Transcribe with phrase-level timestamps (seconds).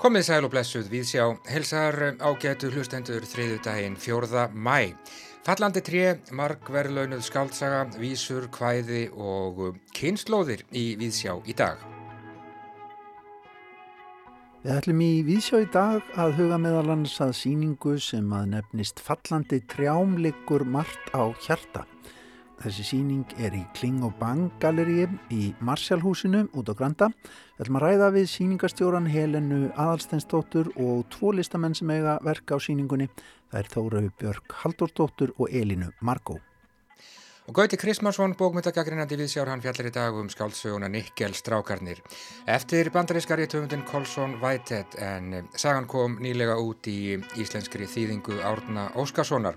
[0.00, 4.48] Komið sæl og blessuð við sjá helsar ágætu hlustendur þriðu daginn 4.
[4.50, 4.96] mæ.
[5.46, 6.02] Fallandi tré,
[6.34, 11.78] margverðlaunuð skaldsaga, vísur, kvæði og kynnslóðir í Víðsjá í dag.
[14.64, 19.62] Við ætlum í Víðsjá í dag að huga meðalans að síningu sem að nefnist Fallandi
[19.70, 21.86] trjámliggur margt á hjarta.
[22.60, 27.06] Þessi síning er í Kling og Bang galeríi í Marsjálhúsinu út á Granda.
[27.56, 32.58] Við ætlum að ræða við síningastjóran Helenu Adalsteinsdóttur og tvo listamenn sem eiga verka á
[32.60, 33.06] síningunni.
[33.48, 36.36] Það er Þóraug Björk Haldórdóttur og Elinu Margó.
[37.48, 42.02] Og Gauti Krismarsson, bókmyndagagrinandi viðsjár, hann fjallir í dag um skáldsöguna Nikkel Strákarnir.
[42.44, 49.56] Eftir bandarískari töfundin Kolsson Whitehead en sagan kom nýlega út í íslenskri þýðingu Árna Óskarssonar.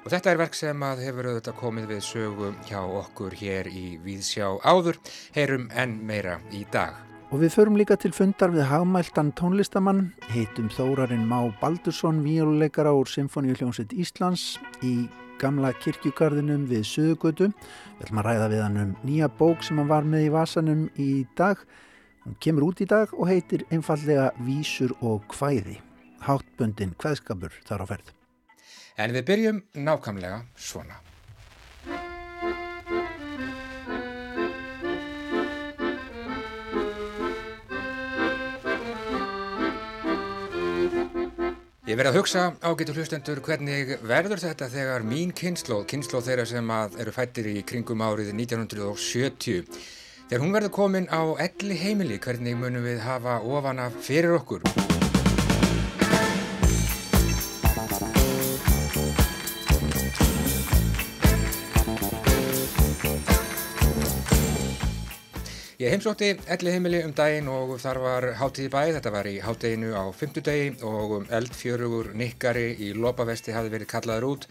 [0.00, 3.98] Og þetta er verk sem að hefur auðvitað komið við sögu hjá okkur hér í
[4.00, 4.96] Víðsjá áður,
[5.34, 6.96] heyrum enn meira í dag.
[7.30, 13.12] Og við förum líka til fundar við hagmæltan tónlistamann, heitum Þórarinn Má Baldursson, víjóluleikara úr
[13.12, 15.04] Symfóníu hljómsveit Íslands í
[15.40, 17.50] gamla kirkjugarðinum við Suðugötu.
[17.52, 20.86] Við ætlum að ræða við hann um nýja bók sem hann var með í vasanum
[20.96, 21.60] í dag.
[22.24, 25.76] Hún kemur út í dag og heitir einfallega Vísur og hvæði.
[26.24, 28.16] Háttböndin hvæðskapur þar á ferð.
[29.00, 30.98] En við byrjum nákvæmlega svona.
[41.88, 46.70] Ég verði að hugsa ágætu hlustendur hvernig verður þetta þegar mín kynnslóð, kynnslóð þeirra sem
[46.76, 49.64] eru fættir í kringum árið 1970,
[50.28, 54.89] þegar hún verður komin á elli heimili, hvernig munum við hafa ofana fyrir okkur?
[65.80, 69.94] Ég heimsótti elli heimili um daginn og þar var hátíði bæ, þetta var í hátíðinu
[69.96, 74.44] á fymtudegi og eldfjörugur nikkari í lopavesti hafi verið kallaður út.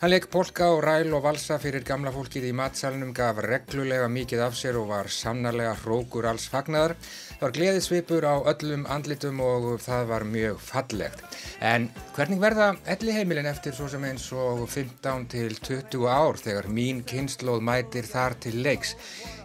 [0.00, 4.40] Hann leik polka og ræl og valsa fyrir gamla fólkið í matsalunum, gaf reglulega mikið
[4.46, 6.96] af sér og var sannarlega hrókur alls fagnar.
[7.36, 11.22] Það var gleðisvipur á öllum andlitum og það var mjög fallegt.
[11.60, 16.72] En hvernig verða elli heimilin eftir svo sem eins og 15 til 20 ár þegar
[16.72, 18.96] mín kynnslóð mætir þar til leiks?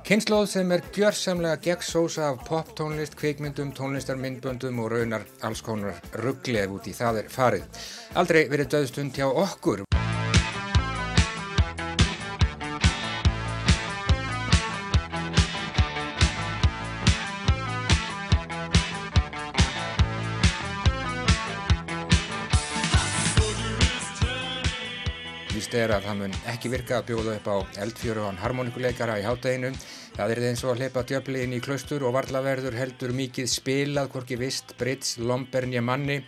[0.08, 6.88] Kynnslóð sem er gjörsamlega gegnsósa af poptónlist, kveikmyndum, tónlistarmyndböndum og raunar alls konar ruggleð út
[6.88, 7.84] í það er farið.
[8.16, 9.84] Aldrei verið döðstund hjá okkur.
[25.52, 29.76] Víst er að það mun ekki virka að bjóða upp á eldfjöruðan harmonikuleikara í hátteginu.
[30.18, 34.08] Það er eins og að hleypa djöfli inn í klaustur og varlaverður heldur mikið spilað,
[34.10, 36.24] hvorki vist, brits, lombernja manni.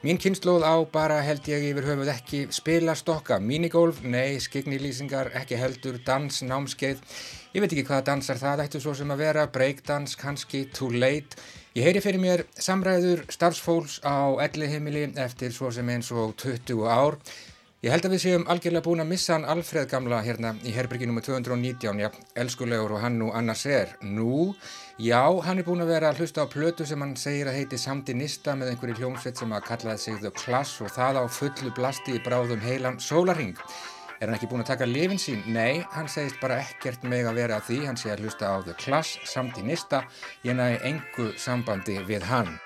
[0.00, 5.60] Mín kynnslóð á bara held ég yfir höfuð ekki spila stokka, minigolf, nei, skiknilýsingar, ekki
[5.60, 7.04] heldur, dans, námskeið.
[7.52, 11.36] Ég veit ekki hvaða dansar það ættu svo sem að vera, breakdans, kannski, too late.
[11.76, 17.20] Ég heyri fyrir mér samræður starfsfólks á ellihimili eftir svo sem eins og 20 ár.
[17.84, 21.04] Ég held að við séum algjörlega búin að missa hann Alfred gamla hérna í herbyrgi
[21.04, 21.20] nr.
[21.26, 22.08] 219, já,
[22.40, 23.92] elskulegur og hann nú annars er.
[24.00, 24.54] Nú,
[24.96, 27.76] já, hann er búin að vera að hlusta á plötu sem hann segir að heiti
[27.82, 32.16] Samdinista með einhverju hljómsveit sem að kallaði sig The Class og það á fullu blasti
[32.16, 33.52] í bráðum heilan sólaring.
[34.16, 35.44] Er hann ekki búin að taka lifin sín?
[35.44, 38.64] Nei, hann segist bara ekkert meg að vera að því, hann sé að hlusta á
[38.64, 40.06] The Class, Samdinista,
[40.48, 42.56] ég næði engu sambandi við hann.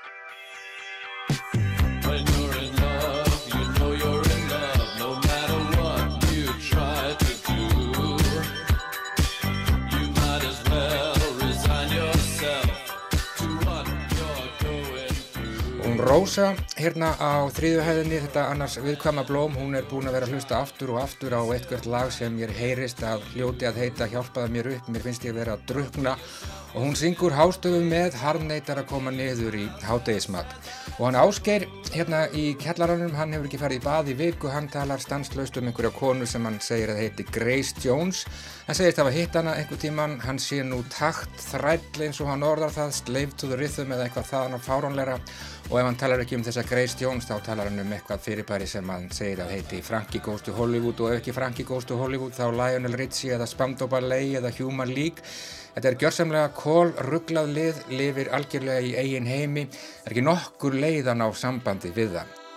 [16.09, 20.39] Rósa hérna á þriðu hæðinni, þetta annars viðkvæma blóm, hún er búin að vera að
[20.39, 24.55] hlusta aftur og aftur á eitthvert lag sem mér heyrist að hljóti að heita hjálpaði
[24.55, 26.15] mér upp, mér finnst ég að vera að drukna
[26.79, 30.51] og hún syngur hástöfum með harneitar að koma niður í hátegismat.
[30.99, 34.69] Og hann Ásgeir hérna í kjallaranum, hann hefur ekki farið í bað í viku, hann
[34.73, 38.25] talar stanslaust um einhverja konu sem hann segir að heiti Grace Jones.
[38.67, 42.29] Hann segist að hafa hitt hana einhver tíman, hann sé nú takt þræll eins og
[42.33, 45.19] hann orðar það, slave to the rhythm eða eitthvað þaðan á fáránleira
[45.69, 48.69] og ef hann talar ekki um þessa Grace Jones þá talar hann um eitthvað fyrirbæri
[48.71, 51.03] sem hann segir að heiti Frankie Goes to Hollywood.
[51.05, 54.89] Og ef ekki Frankie Goes to Hollywood þá Lionel Richie eða Spandau Ballet eða Human
[54.89, 55.21] League.
[55.75, 59.69] Þetta er gjörsamlega kól, rugglað lið, lifir algjörlega í eigin heimi,
[60.07, 62.48] er ekki nokkur leiðan á sambandi við það.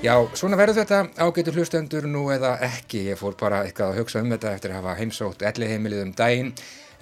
[0.00, 3.02] Já, svona verður þetta ágætu hlustendur nú eða ekki.
[3.10, 6.14] Ég fór bara eitthvað að hugsa um þetta eftir að hafa heimsótt elli heimilið um
[6.16, 6.48] daginn.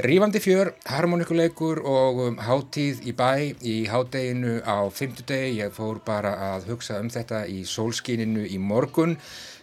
[0.02, 5.60] Rífandi fjör, harmonikuleikur og um, hátíð í bæ í hádeginu á fymtudegi.
[5.60, 9.14] Ég fór bara að hugsa um þetta í sólskíninu í morgun.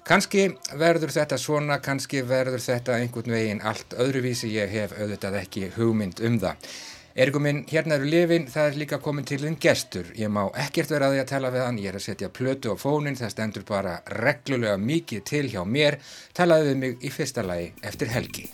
[0.07, 4.55] Kanski verður þetta svona, kanski verður þetta einhvern veginn allt öðruvísi.
[4.55, 6.75] Ég hef auðvitað ekki hugmynd um það.
[7.15, 10.09] Ergum minn, hérna eru lifin, það er líka komin til þinn gestur.
[10.19, 12.73] Ég má ekkert vera að því að tala við hann, ég er að setja plötu
[12.73, 16.01] á fónin, það stendur bara reglulega mikið til hjá mér.
[16.35, 18.49] Talaðu við mig í fyrsta lagi eftir helgi.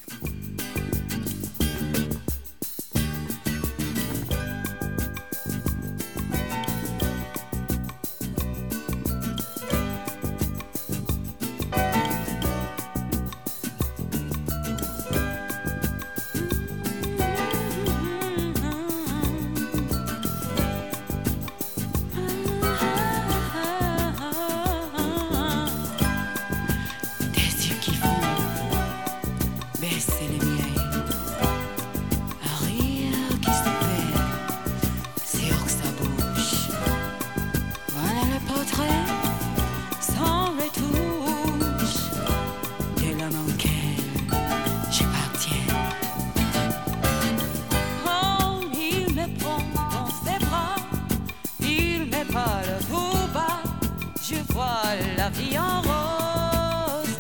[55.34, 57.18] vie en rose.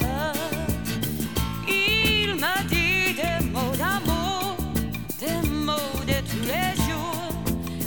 [1.68, 4.58] Il m'a dit des mots d'amour,
[5.19, 7.34] des mots de tous les jours,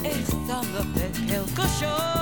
[0.03, 2.14] et ça me fait quelque chose.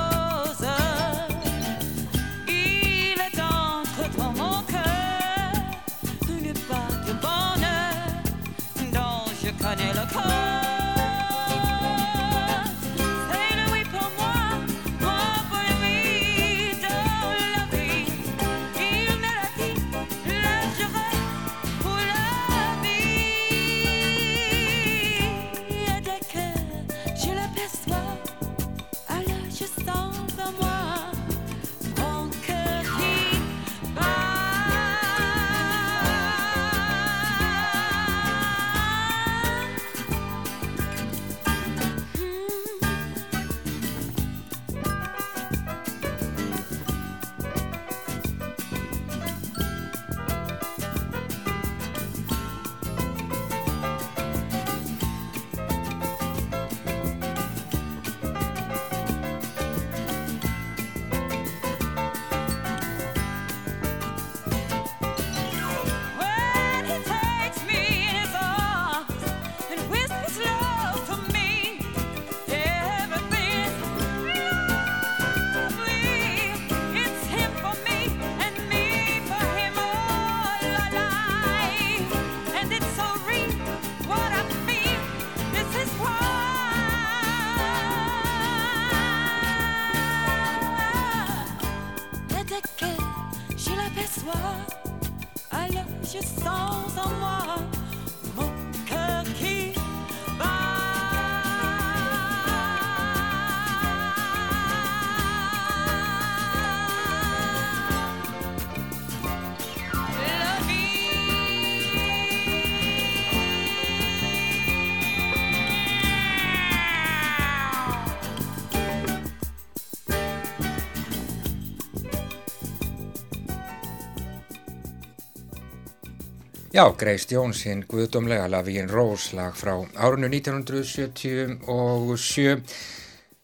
[126.74, 131.62] Já, Greist Jónsson, Guðdómlega Lavín Róslag frá árunnu 1977.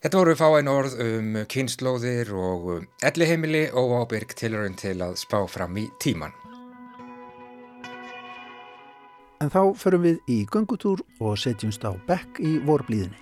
[0.02, 5.78] Þetta voru fáinn orð um kynnslóðir og elliheimili og ábyrg tilurinn til að spá fram
[5.78, 6.34] í tíman.
[9.38, 13.14] En þá förum við í gungutúr og setjumst á bekk í vorblíðinni.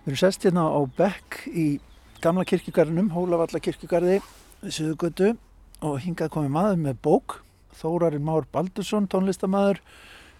[0.00, 1.76] Við erum sest hérna á bekk í
[2.24, 4.22] gamla kirkjugarðinum, Hólavalla kirkjugarði
[4.62, 5.32] Suðugötu
[5.82, 7.38] og hingað komið maður með bók.
[7.74, 9.80] Þórarinn Már Baldursson, tónlistamæður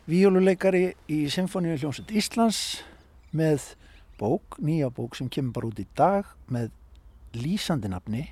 [0.07, 2.83] víoluleikari í Symfóníu hljómsveit Íslands
[3.35, 3.73] með
[4.21, 6.71] bók, nýja bók sem kemur bara út í dag með
[7.39, 8.25] lýsandi nafni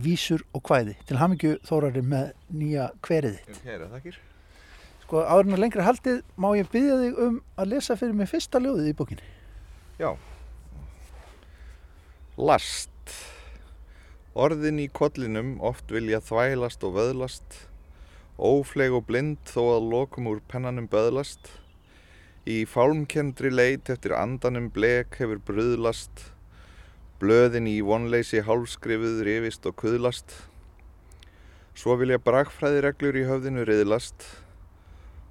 [0.00, 4.20] Vísur og hvæði til hamingju Þórarinn með nýja hveriði Hér, takkir
[5.02, 8.60] Sko áður en lengra haldið má ég byggja þig um að lesa fyrir mig fyrsta
[8.62, 9.26] ljóðið í bókinni?
[10.00, 10.12] Já.
[12.38, 12.92] Last
[14.40, 17.56] Orðin í kollinum oft vilja þvælast og vöðlast,
[18.40, 21.50] ófleg og blind þó að lokum úr pennanum böðlast.
[22.48, 26.30] Í fálmkendri leit eftir andanum blek hefur bröðlast,
[27.20, 30.32] Blöðin í vonleysi hálfskrifuð rifist og kuðlast.
[31.76, 34.24] Svo vilja brakfræðireglur í höfðinu riðlast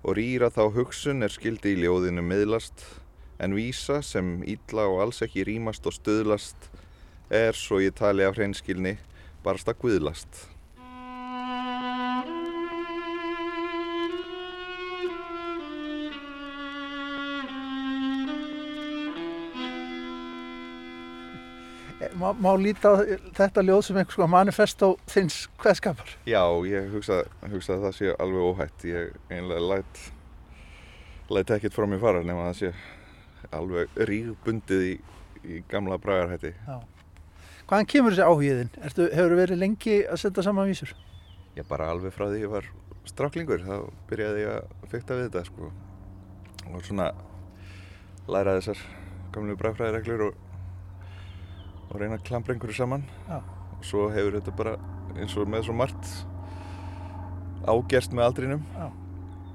[0.04, 2.86] og rýra þá hugsun er skildi í ljóðinu miðlast
[3.42, 6.70] en vísa sem ítla og alls ekki rýmast og stuðlast
[7.30, 8.98] er svo ég tali af hreinskilni
[9.46, 10.48] barst að guðlast.
[22.20, 23.00] Má, má líta á
[23.38, 26.10] þetta ljóð sem einhvers konar manifesto þins hvaðskapar?
[26.28, 28.86] Já, ég hugsa, hugsa að það sé alveg óhætt.
[28.90, 30.02] Ég einlega læt,
[31.32, 34.96] læt ekkert frá mér fara nema að það sé alveg rígbundið í,
[35.48, 36.56] í gamla bragarhætti.
[36.68, 36.99] Já.
[37.70, 38.70] Hvaðan kemur þessi áhugiðin?
[38.82, 40.90] Ertu, hefur verið lengi að setja saman vísur?
[41.54, 42.66] Ég bara alveg frá því ég var
[43.06, 43.76] stráklingur, þá
[44.10, 45.70] byrjaði ég að fykta við þetta sko.
[46.72, 47.12] Og svona
[48.26, 48.82] læra þessar
[49.36, 50.40] gamlu bragfræðireglur og,
[51.92, 53.06] og reyna að klampra einhverju saman.
[53.30, 53.38] Já.
[53.78, 54.74] Og svo hefur þetta bara
[55.20, 56.12] eins og með svo margt
[57.70, 58.66] ágerst með aldrinum.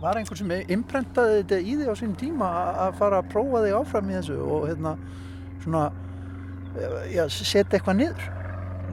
[0.04, 2.54] Var einhver sem imprentaði þetta í þig á sínum tíma
[2.87, 4.97] að fara að prófa þig áfram í þessu og hérna
[5.66, 5.88] svona
[7.12, 8.26] já, setja eitthvað niður?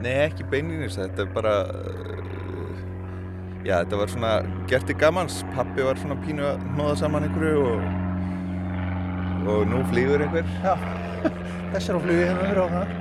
[0.02, 2.78] Nei, ekki beinlinis, þetta er bara, uh,
[3.62, 4.32] já, þetta var svona
[4.70, 5.42] gert í gamans.
[5.56, 7.84] Pappi var svona pínu að hnoða saman einhverju og,
[9.52, 10.48] og nú flýgur einhver.
[10.64, 10.74] Já,
[11.74, 12.96] þessar á flugi hérna fyrir áfram.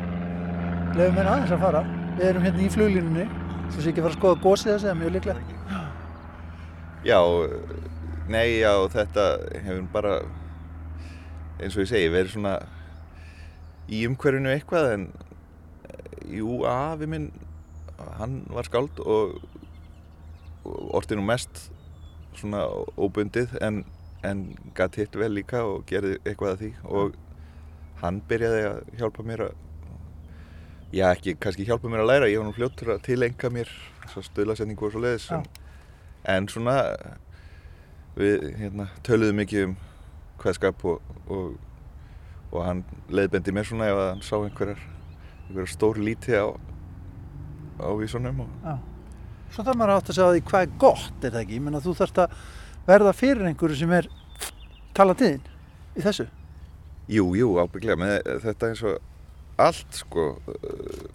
[0.91, 1.85] Leifum henni aðeins að fara.
[2.17, 3.29] Við erum hérna í fluglínunni.
[3.71, 5.57] Svo sé ekki fara að skoða gósið þessi, það er mjög líklega.
[7.01, 7.19] Já,
[8.29, 9.25] nei, já, þetta
[9.65, 10.19] hefur bara,
[11.57, 12.59] eins og ég segi, verið svona
[13.91, 15.07] í umhverfinu eitthvað en
[15.89, 17.31] eh, jú, afi minn,
[18.19, 19.39] hann var skáld og,
[20.65, 21.67] og orti nú mest
[22.39, 22.63] svona
[22.97, 23.83] óbundið en,
[24.25, 24.45] en
[24.77, 26.71] gatt hitt vel líka og gerði eitthvað að því.
[26.87, 27.19] Og
[28.01, 29.57] hann byrjaði að hjálpa mér að
[30.91, 33.71] já, ekki kannski hjálpa mér að læra, ég var nú fljóttur að tilenga mér
[34.11, 35.45] stöðlasetningu og svo leiðis en,
[36.27, 36.75] en svona
[38.17, 39.75] við hérna, töluðum mikið um
[40.41, 41.53] hvaðskap og, og,
[42.51, 44.81] og hann leiðbendi mér svona ef hann sá einhverjar,
[45.47, 46.47] einhverjar stór líti á,
[47.79, 48.77] á vísunum og Já.
[49.51, 51.55] Svo þarf maður átt að segja því hvað er gott, er það ekki?
[51.57, 52.35] Ég menna þú þarft að
[52.87, 54.07] verða fyrir einhverju sem er
[54.95, 55.41] tala tíðin
[55.99, 56.27] í þessu.
[57.11, 58.95] Jú, jú, ábygglega með þetta eins og
[59.59, 61.09] allt sko uh,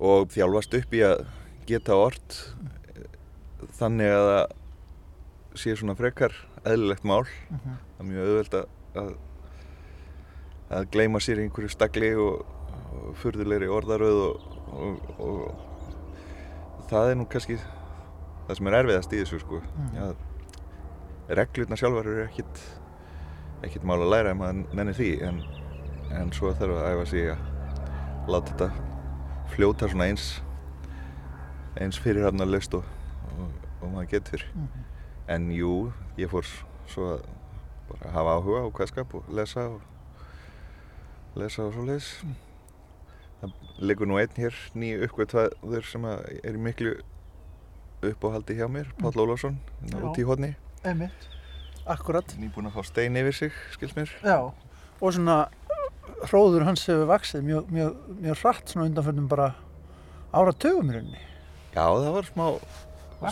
[0.00, 1.22] og þjálfast upp í að
[1.68, 2.36] geta orð
[3.78, 7.78] þannig að það sé svona frekar eðlilegt mál Mhm.
[7.96, 9.14] það er mjög auðvelt að,
[10.70, 12.44] að gleyma sér einhverju stagli og,
[12.94, 19.22] og furðulegri orðaröð og, og, og það er nú kannski það sem er erfiðast í
[19.22, 19.96] þessu sko Mhm.
[20.04, 20.14] að
[21.40, 22.62] reglurnar sjálfar eru ekkit
[23.62, 25.42] ekkit mál að læra ef maður nenni því en,
[26.16, 28.70] en svo þarf að æfa sig að láta þetta
[29.54, 30.24] fljóta svona eins
[31.80, 32.84] eins fyrirhafnar löst og,
[33.38, 34.86] og, og maður getur Mhm.
[35.30, 36.46] en jú, ég fór
[36.90, 37.20] svo að
[37.90, 39.80] bara hafa áhuga á hvaðskap og lesa og
[41.38, 42.08] lesa og svo leis
[43.40, 43.52] það
[43.90, 46.96] liggur nú einn hér ný uppgötvaður sem er í miklu
[48.04, 49.98] uppáhaldi hjá mér Páll Ólafsson, Já.
[50.00, 51.28] út í hodni Einmitt.
[51.90, 52.34] Akkurat.
[52.40, 54.38] nýbúinn að fá stein yfir sig, skilst mér Já.
[55.00, 55.48] Og svona
[56.28, 59.50] hróður hans hefur vaksið mjög, mjög, mjög hratt svona undanförnum bara
[60.36, 61.22] áratugum í rauninni.
[61.74, 62.46] Já, það var smá,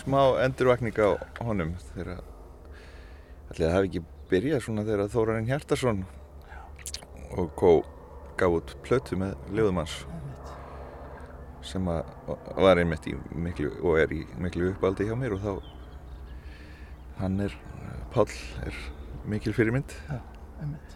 [0.05, 1.09] smá endurvakning á
[1.45, 2.21] honum þegar
[3.51, 6.05] ætli það hafi ekki byrjað svona þegar Þórarinn Hjartarsson
[7.37, 7.73] og Kó
[8.39, 9.97] gaf út plötu með ljóðumanns
[11.69, 15.53] sem var einmitt í miklu og er í miklu uppaldi hjá mér og þá
[17.19, 17.55] hann er,
[18.15, 18.31] Páll
[18.65, 18.77] er
[19.29, 19.93] mikil fyrirmynd
[20.59, 20.95] Einmitt.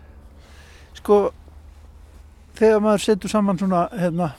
[0.99, 1.19] Sko,
[2.59, 4.33] þegar maður setur saman svona, hérna,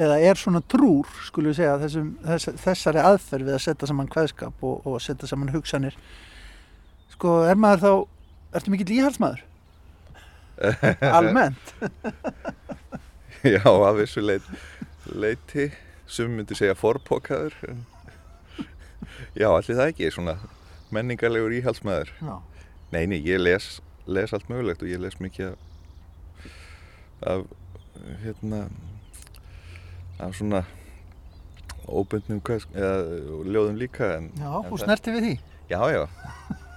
[0.00, 4.10] eða er svona trúr, skulum við segja, þessum, þess, þessari aðferð við að setja saman
[4.12, 5.98] kveðskap og, og setja saman hugsanir,
[7.12, 7.92] sko, er maður þá,
[8.60, 9.44] ertu mikill íhaldsmaður?
[11.16, 11.74] Almennt?
[13.44, 14.46] Já, af þessu leit,
[15.12, 15.68] leiti
[16.08, 17.54] sem myndi segja forpokaður
[19.34, 20.36] já, allir það ekki svona
[20.94, 22.34] menningarlegur íhaldsmaður Já.
[22.94, 23.68] Nei, nei, ég les,
[24.06, 25.54] les allt mögulegt og ég les mikið
[27.26, 27.44] af,
[28.22, 28.66] hérna
[30.22, 30.62] af svona
[31.84, 32.92] óbundnum eða
[33.44, 35.34] ljóðum líka en, Já, en þú snerti við því.
[35.72, 36.04] Já, já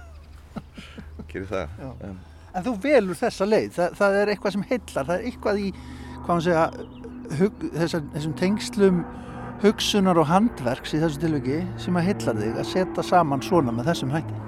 [1.30, 1.90] Gerir það Já.
[2.08, 2.18] en,
[2.58, 5.68] En þú velur þessa leið, það, það er eitthvað sem heillar, það er eitthvað í,
[6.26, 6.64] segja,
[7.38, 9.00] hug, þessar, þessum tengslum
[9.62, 13.92] hugsunar og handverks í þessu tilviki sem að heillar þig að setja saman svona með
[13.92, 14.40] þessum hætti.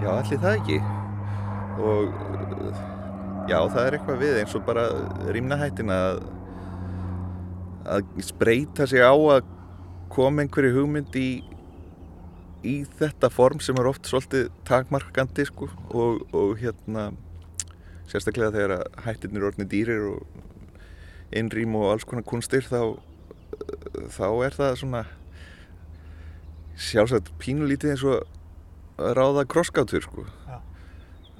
[0.00, 0.78] Já, allir það ekki.
[1.84, 2.16] Og
[3.50, 4.84] já, það er eitthvað við eins og bara
[5.36, 6.22] rýmnahættina að,
[7.96, 9.50] að spreita sig á að
[10.14, 11.28] koma einhverju hugmynd í
[12.64, 17.10] í þetta form sem er oft svolítið takmarkandi sko og, og hérna
[18.10, 22.96] sérstaklega þegar hættirnir orðni dýrir og innrým og alls konar kunstir þá
[24.14, 25.04] þá er það svona
[26.80, 28.24] sjálfsagt pínulítið eins og
[28.98, 30.26] að ráða krosskátur sko.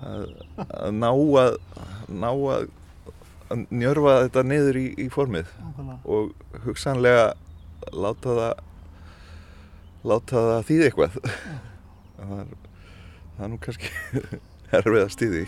[0.04, 0.25] Að,
[0.59, 1.56] að ná að
[2.12, 2.66] ná að,
[3.49, 5.99] að njörfa þetta niður í, í formið Nákvæmlega.
[6.04, 7.26] og hugsanlega
[7.94, 8.62] láta það
[10.04, 11.18] láta það þýði eitthvað.
[12.18, 12.54] Það er,
[13.37, 13.92] það er nú kannski
[14.80, 15.44] erfið að stýði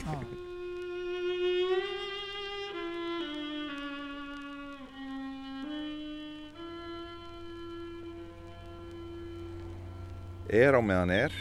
[10.47, 11.33] Er á meðan er.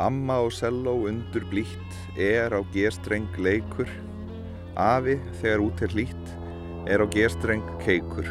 [0.00, 3.90] Amma og selló undur blítt Er á gerstreng leikur.
[4.74, 6.32] Afi þegar út er hlýtt
[6.88, 8.24] Er á gerstreng keikur.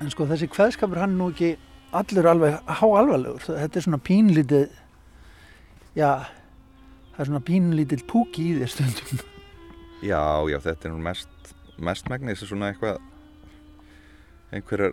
[0.00, 1.54] En sko þessi kveðskapur hann nú ekki
[1.94, 3.42] allur alveg háalvarlegur.
[3.46, 4.79] Þetta er svona pínlítið,
[5.96, 6.10] já,
[7.14, 9.22] það er svona pínlítið púki í þér stundum.
[10.00, 12.98] Já, já, þetta er nú mest mestmægnis svona eitthvað
[14.52, 14.92] einhverjar,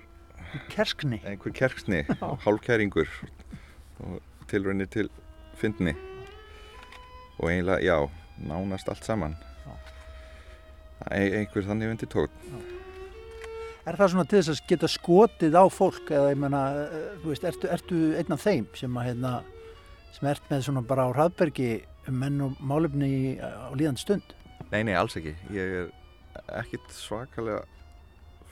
[0.72, 1.20] Kerskni.
[1.27, 2.04] einhver kerksni
[2.46, 3.10] hálkæringur
[4.04, 5.10] og tilraunir til
[5.60, 5.96] fyndni.
[7.38, 7.98] Og eiginlega, já,
[8.48, 9.36] nánast allt saman.
[11.13, 12.34] E einhver þannig undir tótt
[13.88, 16.62] Er það svona til þess að geta skotið á fólk eða ég menna,
[17.22, 19.30] þú veist, ertu, ertu einn af þeim sem að hérna,
[20.15, 21.72] sem ert með svona bara á hraðbergi
[22.08, 24.36] um menn og málefni á líðandi stund?
[24.72, 25.36] Nei, nei, alls ekki.
[25.54, 25.91] Ég er
[26.62, 27.63] ekkit svakalega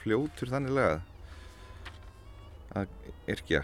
[0.02, 1.02] fljótur þanniglega
[2.76, 2.96] að
[3.32, 3.64] yrkja.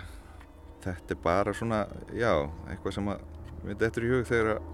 [0.82, 1.84] Þetta er bara svona,
[2.18, 2.32] já,
[2.72, 3.26] eitthvað sem að
[3.62, 4.70] við dettur í hug þegar að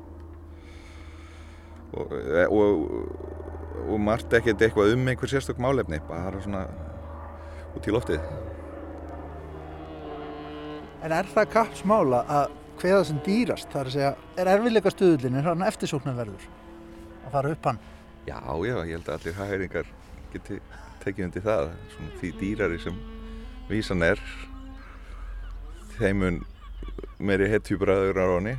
[1.93, 2.11] og,
[2.49, 2.83] og,
[3.87, 6.65] og margt ekkert eitthvað um einhver sérstök málefni, bara svona
[7.77, 8.23] út í loftið.
[11.05, 15.37] En er það kappsmála að hveða sem dýrast, það er að segja, er erfiðleika stuðlinn,
[15.39, 16.47] er hann eftirsóknarverður
[17.25, 17.79] að fara upp hann?
[18.27, 19.91] Já, já, ég held að allir hægringar
[20.33, 20.59] geti
[21.03, 22.97] tekið undir það, svona því dýrari sem
[23.69, 24.21] vísan er,
[25.97, 26.41] þeimun
[27.17, 28.57] meiri hetjubræður á honni,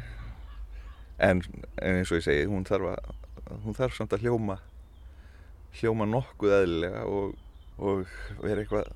[1.18, 1.42] en,
[1.76, 4.58] en eins og ég segi, hún þarf, að, hún þarf samt að hljóma,
[5.78, 7.36] hljóma nokkuð eðlilega og,
[7.78, 8.08] og
[8.40, 8.88] vera eitthvað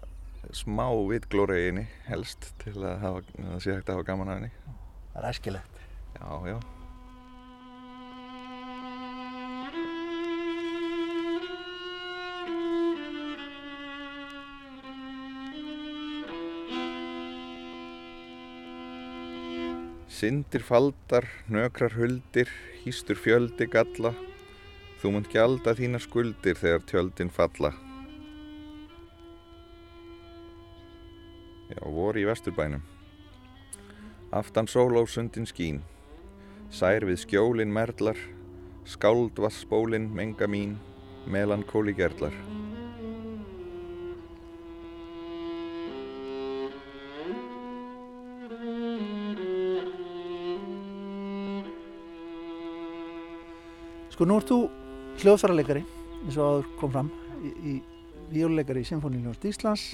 [0.56, 3.04] smá vitglóra í henni helst til að,
[3.37, 4.71] það sé hægt að hafa gaman að henni.
[5.12, 5.81] Það er æskilegt.
[6.16, 6.61] Já, já.
[20.22, 22.46] Syndir faldar, nökrar huldir,
[22.85, 24.12] hýstur fjöldi galla,
[25.03, 27.72] þú munt gjalda þínar skuldir þegar tjöldin falla.
[31.72, 32.91] Já, voru í vesturbænum.
[34.33, 35.83] Aftan sól á sundin skín,
[36.73, 38.16] sær við skjólin merlar,
[38.88, 40.79] skáld vassbólin menga mín,
[41.29, 42.33] melankóli gerlar.
[54.16, 54.62] Sko nú ert þú
[55.21, 55.85] hljóðfærarleikari,
[56.25, 57.14] eins og áður kom fram,
[57.45, 57.79] í, í
[58.33, 59.88] víóluleikari í Sinfoníljónst Íslands.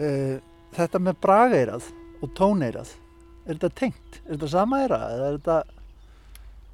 [0.00, 0.40] Uh,
[0.72, 1.92] þetta með bragaeirað
[2.24, 2.96] og tóneirað,
[3.44, 4.20] er þetta tengt?
[4.24, 5.58] Er þetta sama eira eða er þetta,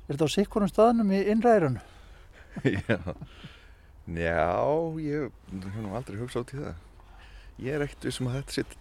[0.06, 1.86] er þetta á sikkurum staðnum í innræðirinu?
[2.80, 2.98] Já,
[4.10, 4.46] já,
[4.98, 6.78] ég hef nú aldrei hugsað út í það.
[7.62, 8.72] Ég er ekkert vissum að þetta sitt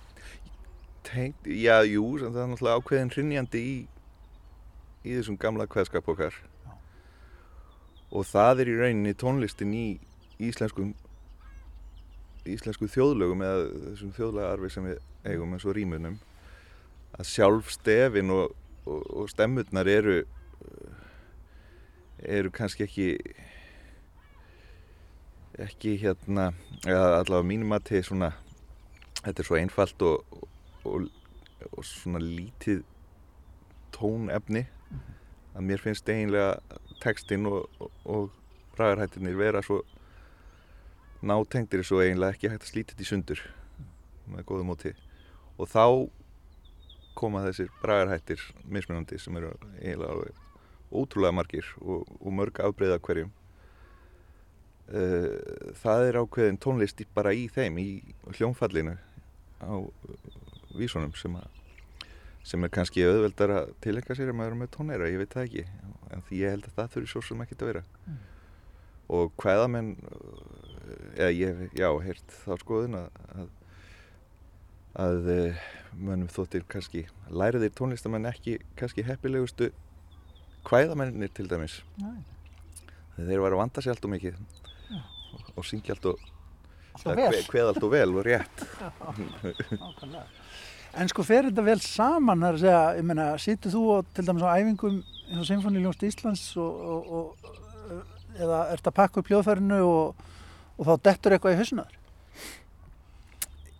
[1.05, 3.75] tengt, já, jú, sem það er náttúrulega ákveðin hrinjandi í,
[5.05, 6.39] í þessum gamla kveðskap okkar.
[8.09, 9.85] Og það er í rauninni tónlistin í
[10.49, 10.95] íslenskum,
[12.49, 16.17] íslensku þjóðlögum eða þessum þjóðlagarfi sem við eigum eins og rýmunum.
[17.17, 20.19] Að sjálf stefin og, og, og stemmurnar eru,
[22.19, 23.09] eru kannski ekki
[25.59, 26.51] ekki hérna
[26.85, 28.29] allavega mínum að til svona
[29.19, 30.43] þetta er svo einfalt og,
[30.87, 31.09] og,
[31.73, 32.85] og svona lítið
[33.95, 34.63] tónefni
[35.55, 36.59] að mér finnst eiginlega
[37.03, 38.29] textinn og, og, og
[38.77, 39.81] bragarhættirnir vera svo
[41.19, 43.43] nátengdir svo eiginlega ekki hægt að þetta í sundur
[44.29, 44.93] með góðu móti.
[45.59, 45.83] Og þá
[47.19, 49.51] koma þessir bragarhættir mismunandi sem eru
[49.81, 50.45] eiginlega alveg
[50.89, 53.35] ótrúlega margir og, og mörg afbreyða hverjum
[54.89, 55.35] Uh,
[55.83, 57.89] það er ákveðin tónlist bara í þeim, í
[58.39, 58.95] hljónfallinu
[59.61, 59.85] á
[60.73, 62.07] vísunum sem, að,
[62.41, 65.45] sem er kannski auðveldar að tilenga sér að maður er með tónæra, ég veit það
[65.45, 65.65] ekki
[66.09, 68.17] en því ég held að það þurfi svo sem ekki að vera mm.
[69.19, 69.93] og hvaða menn
[71.19, 73.53] eða ég, já, heirt þá skoðun að, að,
[74.97, 75.61] að eh,
[75.97, 79.69] mönnum þóttir kannski læriðir tónlistamenn ekki kannski heppilegustu
[80.67, 82.23] hvaðamennir til dæmis Nei.
[83.17, 84.37] þeir var að vanda sér allt og mikið
[84.89, 85.01] já.
[85.55, 86.25] og, syngja allt og
[86.99, 88.65] hveð allt og vel og rétt
[90.13, 90.23] já,
[90.97, 94.23] En sko fer þetta vel saman þar að segja, ég menna, sýttu þú og, til
[94.25, 94.95] dæmis á æfingum
[95.29, 97.51] eins og Sinfoníljónst Íslands og, og,
[98.33, 100.23] eða ert að pakka upp hljóðfærinu og
[100.79, 101.98] og þá dettur eitthvað í husnaður?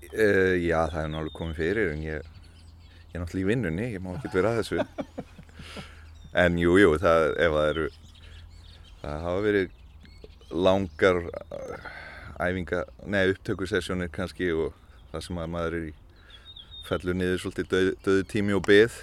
[0.09, 4.01] Uh, já, það er náttúrulega komið fyrir en ég, ég er náttúrulega í vinnunni, ég
[4.01, 4.85] má ekki vera að þessu.
[6.39, 7.85] En jú, jú, það, ef það eru,
[9.01, 9.71] það hafa verið
[10.65, 11.87] langar uh,
[12.41, 14.77] æfinga, neða upptökursessjónir kannski og
[15.11, 15.93] það sem að maður er í
[16.85, 18.99] fellur niður svolítið döð, döðu tími og byð.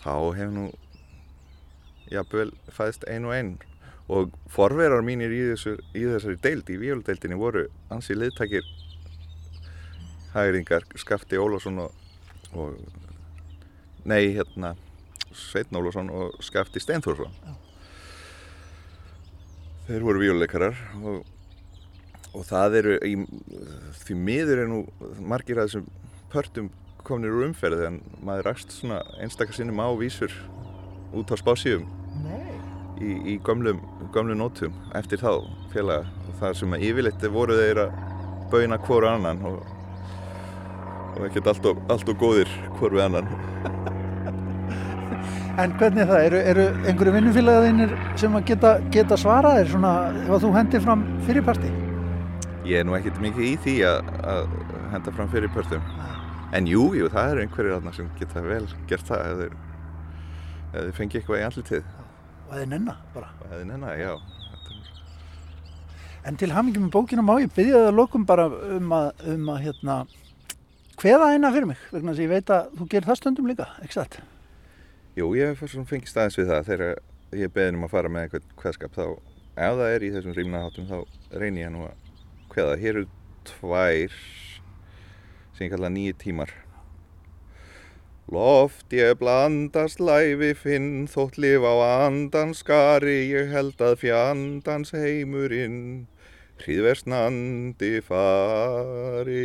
[0.00, 0.66] Þá hefur nú,
[2.12, 3.54] jafnvel, fæðist ein og einn
[4.08, 8.68] og forverar mínir í, þessu, í þessari deild, í víludeildinni voru ansi liðtækir
[10.38, 11.94] hægringar, Skafti Ólásson og,
[12.54, 12.76] og
[14.08, 14.74] nei, hérna
[15.34, 17.34] Sveitn Ólásson og Skafti Steinþórsson.
[17.44, 17.56] Já.
[19.88, 21.22] þeir voru víluleikarar og,
[22.36, 23.14] og það eru í,
[24.02, 24.82] því miður er nú
[25.24, 25.86] margir að þessum
[26.32, 26.68] pörtum
[27.08, 30.34] komnir úr umferði en maður rækst svona einstakar sinnum á vísur
[31.16, 31.86] út á spásíum
[33.00, 33.80] í, í gömlum,
[34.12, 36.04] gömlum nótum eftir þá félaga.
[36.28, 37.98] Og það sem að yfirleitt voru þeir að
[38.52, 39.62] bauna hverju annan og,
[41.16, 43.28] og ekkert allt allt og góðir hverju annan
[45.58, 46.20] En hvernig er það?
[46.22, 49.92] Eru, eru einhverju vinnufélagaðinir sem að geta, geta svaraðir svona
[50.22, 51.72] ef þú hendir fram fyrirparti?
[52.68, 54.52] Ég er nú ekkert mikið í því að, að
[54.92, 55.88] henda fram fyrirpartum
[56.54, 59.58] en jú, jú, það eru einhverjir sem geta vel gert það ef þeir,
[60.76, 61.90] þeir fengi eitthvað í andlitið
[62.48, 63.30] og eða nenna bara.
[63.44, 64.12] Og eða nenna, já.
[66.26, 69.60] En til hamingi með bókina má ég byggja það lokum bara um að, um að
[69.66, 69.98] hérna,
[70.98, 73.68] hveða eina fyrir mig, vegna þess að ég veit að þú gerir það stundum líka,
[73.84, 74.20] ekki satt?
[75.18, 77.02] Jú, ég hef fengið staðins við það þegar
[77.38, 79.04] ég beðin um að fara með eitthvað hveðskap þá,
[79.58, 80.98] ef það er í þessum rýmnaðháttum þá
[81.42, 82.06] reynir ég nú að
[82.54, 82.78] hveða.
[82.82, 83.10] Hér eru
[83.48, 84.16] tvær
[85.56, 86.54] sem ég kalla nýju tímar
[88.28, 96.04] Loft ég blandast læfi finn, þótt lif á andans skari, ég held að fjandans heimurinn,
[96.64, 99.44] hríðversnandi fari.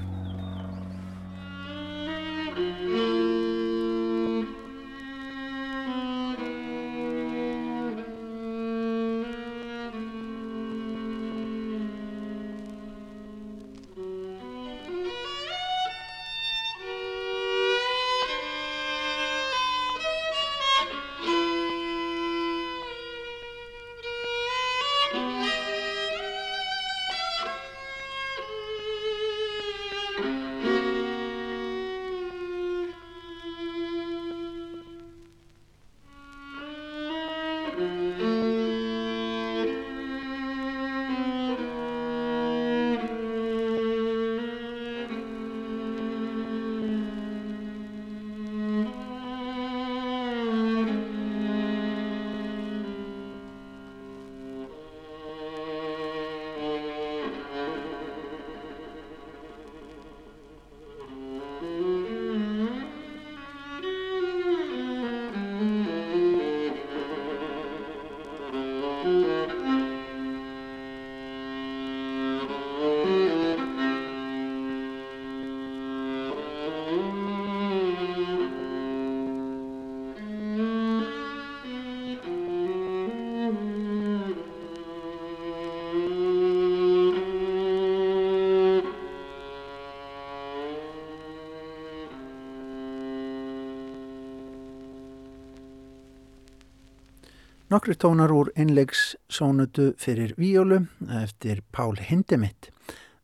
[97.67, 100.85] Nokkri tónar úr innleggssónutu fyrir víólu
[101.23, 102.69] eftir Pál Hindemitt.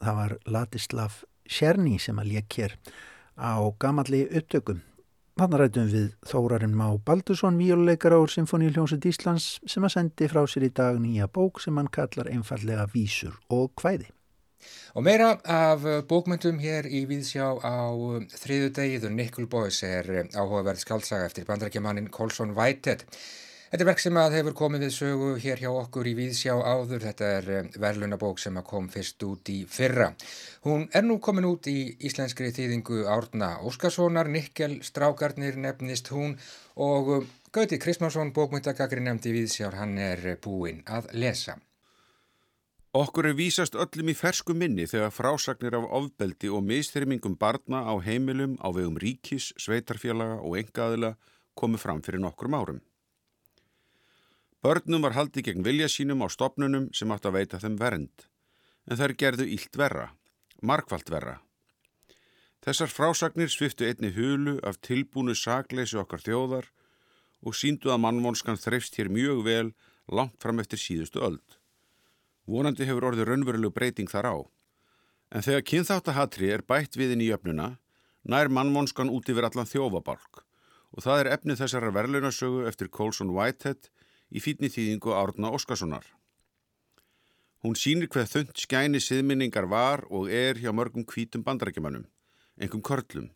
[0.03, 2.73] Það var Ladislav Sjerni sem að lék hér
[3.39, 4.81] á gamalli upptökum.
[5.39, 10.67] Þannig rætum við Þórarinn Má Baldursson, mjöluleikara úr Sinfoníuljónsut Íslands sem að sendi frá sér
[10.67, 14.11] í dag nýja bók sem hann kallar einfallega vísur og hvæði.
[14.99, 17.95] Og meira af bókmyndum hér í Víðsjá á
[18.43, 23.07] þriðu degið og Nikkel Boys er áhugaverð skaldsaga eftir bandarækjumannin Colson Whitehead.
[23.73, 27.07] Þetta er verk sem að hefur komið við sögu hér hjá okkur í Víðsjá áður.
[27.07, 30.11] Þetta er eh, verðlunabók sem að kom fyrst út í fyrra.
[30.67, 36.37] Hún er nú komin út í íslenskri þýðingu Árna Óskarssonar, Nikkel Strákarnir nefnist hún
[36.77, 41.57] og eh, Gauti Kristmánsson, bókmyndagakri nefndi Víðsjár, hann er búinn að lesa.
[42.93, 47.97] Okkur er vísast öllum í fersku minni þegar frásagnir af ofbeldi og mistyrmingum barna á
[48.05, 51.15] heimilum á vegum ríkis, sveitarfélaga og engaðila
[51.57, 52.89] komið fram fyrir nokkrum árum.
[54.63, 58.27] Börnum var haldið gegn vilja sínum á stopnunum sem átt að veita þeim vernd,
[58.87, 60.13] en þær gerðu ílt verra,
[60.63, 61.41] markvallt verra.
[62.63, 66.69] Þessar frásagnir sviftu einni hulu af tilbúnu sagleysi okkar þjóðar
[67.43, 69.73] og síndu að mannvonskan þreifst hér mjög vel
[70.07, 71.59] langt fram eftir síðustu öld.
[72.47, 74.37] Vonandi hefur orðið raunverulegu breyting þar á.
[75.35, 77.81] En þegar kynþáttahatri er bætt við inn í öfnuna,
[78.23, 80.45] nær mannvonskan út yfir allan þjófabalk
[80.93, 83.89] og það er efnið þessara verðlunasögu eftir Colson Whitehead
[84.33, 86.07] í fítni þýðingu Árna Óskarssonar.
[87.63, 92.09] Hún sínir hvað þund skæni siðminningar var og er hjá mörgum kvítum bandarækjumannum,
[92.59, 93.29] engum körlum,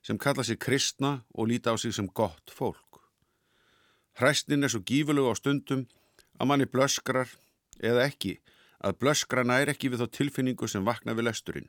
[0.00, 3.02] sem kalla sig kristna og líta á sig sem gott fólk.
[4.16, 5.84] Hræstin er svo gífulegu á stundum
[6.40, 7.28] að manni blöskrar,
[7.82, 8.38] eða ekki,
[8.80, 11.68] að blöskra nær ekki við þá tilfinningu sem vakna við lesturinn.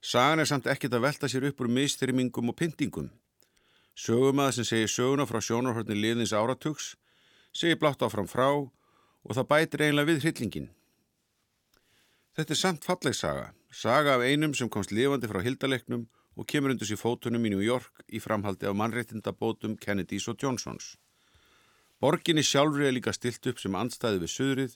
[0.00, 3.10] Sagan er samt ekkit að velta sér upp úr mistyrmingum og pyntingum.
[3.92, 6.94] Sögum að það sem segir söguna frá sjónarhörni liðins áratugs
[7.54, 8.48] segir blátt áfram frá
[9.24, 10.70] og það bætir einlega við hryllingin.
[12.34, 16.74] Þetta er samt falleg saga, saga af einum sem komst lifandi frá hildalegnum og kemur
[16.74, 20.96] undir sér fótunum í New York í framhaldi af mannreittindabótum Kennedys og Johnsons.
[22.02, 24.74] Borginni sjálfri er líka stilt upp sem anstæði við söðrið,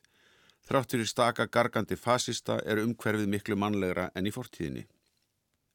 [0.69, 4.85] þráttur í staka gargandi fasista er umhverfið miklu mannlegra enn í fortíðinni.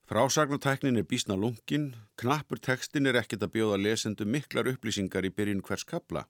[0.08, 5.64] Frásagnartæknin er bísna lungin, knappur tekstin er ekkit að bjóða lesendu miklar upplýsingar í byrjun
[5.68, 6.24] hvers kapla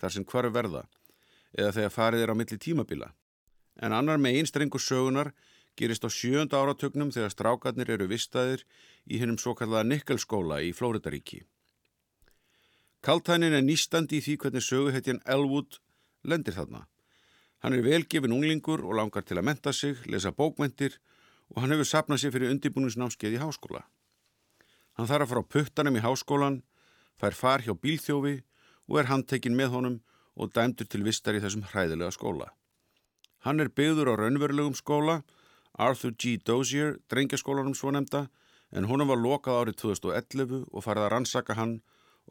[0.00, 0.84] þar sem hvar verða
[1.54, 3.10] eða þegar farið er á milli tímabila.
[3.82, 5.32] En annar með einstrengur sögunar
[5.78, 8.64] gerist á sjönda áratögnum þegar strákarnir eru vistaðir
[9.10, 11.42] í hennum svo kallaða Nikkelskóla í Flóridaríki.
[13.04, 15.80] Kaltænin er nýstandi í því hvernig söguhetjan Elwood
[16.24, 16.86] lendir þarna.
[17.60, 20.98] Hann er velgefin unglingur og langar til að menta sig, lesa bókmentir
[21.52, 23.84] og hann hefur sapnað sér fyrir undibúningsnámskeið í háskóla.
[24.94, 26.62] Hann þarf að fara á puttanum í háskólan,
[27.18, 28.38] fær far hjá bílþjófi
[28.90, 29.96] og er handtekinn með honum
[30.34, 32.50] og dæmdur til vistar í þessum hræðilega skóla.
[33.44, 35.22] Hann er byggður á raunverulegum skóla,
[35.74, 36.38] Arthur G.
[36.38, 38.28] Dozier, drengjaskólanum svo nefnda,
[38.72, 41.74] en honum var lokað árið 2011 og farið að rannsaka hann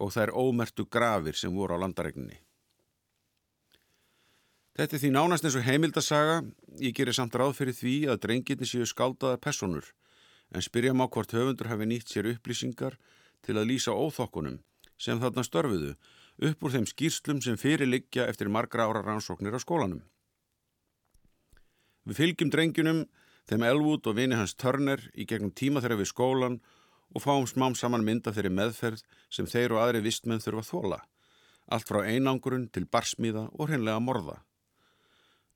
[0.02, 2.40] og er ómertu grafir sem voru á landaregninni.
[4.74, 6.40] Þetta er því nánast eins og heimildasaga,
[6.82, 9.86] ég gerir samt ráð fyrir því að drengirni séu skáldaðar personur,
[10.50, 12.98] en spyrja má hvort höfundur hafi nýtt sér upplýsingar
[13.46, 14.64] til að lýsa óþokkunum
[14.98, 15.94] sem þarna störfuðu
[16.42, 20.02] upp úr þeim skýrslum sem fyrirliggja eftir margra ára rannsóknir á skólanum.
[22.04, 23.04] Við fylgjum drengjunum,
[23.48, 26.60] þeim Elwood og vini hans Turner í gegnum tíma þeirra við skólan
[27.14, 31.00] og fáum smám saman mynda þeirri meðferð sem þeir og aðri vistmenn þurfa þóla,
[31.70, 34.42] allt frá einangurinn til barsmíða og hreinlega morða.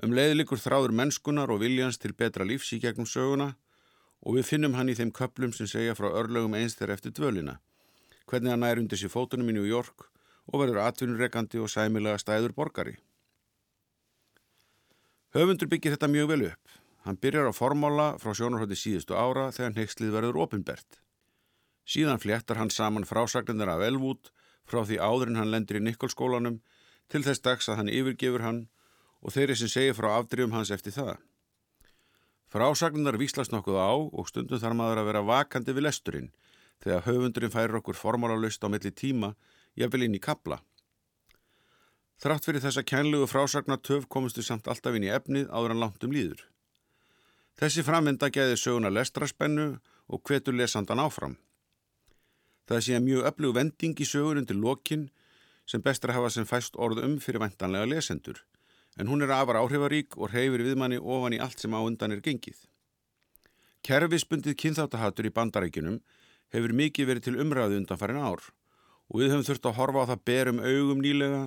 [0.03, 3.55] Um leiðlikur þráður mennskunar og viljans til betra lífs í gegnum söguna
[4.21, 7.57] og við finnum hann í þeim köplum sem segja frá örlögum eins þeirra eftir dvölina,
[8.29, 10.05] hvernig hann er undir sér fótunum í New York
[10.47, 12.95] og verður atvinnureikandi og sæmilega stæður borgari.
[15.36, 16.77] Höfundur byggir þetta mjög vel upp.
[17.05, 20.99] Hann byrjar á formála frá sjónarhótti síðustu ára þegar nextlið verður ofinbert.
[21.88, 24.31] Síðan fléttar hann saman frásagnar af Elwood
[24.67, 26.60] frá því áðurinn hann lendur í Nikkolskólanum
[27.07, 28.65] til þess dags að hann yfirgefur hann
[29.23, 31.15] og þeirri sem segir frá afdrifum hans eftir það.
[32.51, 36.29] Frásagnar víslast nokkuð á og stundum þarf maður að vera vakandi við lesturinn
[36.83, 39.33] þegar höfundurinn færir okkur formálalust á milli tíma
[39.77, 40.59] jafnvel inn í kabla.
[42.17, 46.15] Þrátt fyrir þessa kænlegu frásagnatöf komustu samt alltaf inn í efnið áður en langt um
[46.15, 46.39] líður.
[47.57, 49.67] Þessi framvinda geði söguna lestraspennu
[50.09, 51.37] og hvetur lesandan áfram.
[52.67, 55.07] Það sé að mjög öflug vending í sögur undir lokin
[55.69, 58.41] sem bestra hafa sem fæst orð um fyrir vendanlega lesendur,
[58.97, 62.23] en hún er afar áhrifarík og reyfir viðmanni ofan í allt sem á undan er
[62.25, 62.57] gengið.
[63.85, 66.01] Kerfisbundið kynþáttahatur í bandarækjunum
[66.53, 68.41] hefur mikið verið til umræðu undan farin ár
[69.07, 71.41] og við höfum þurft að horfa á það berum augum nýlega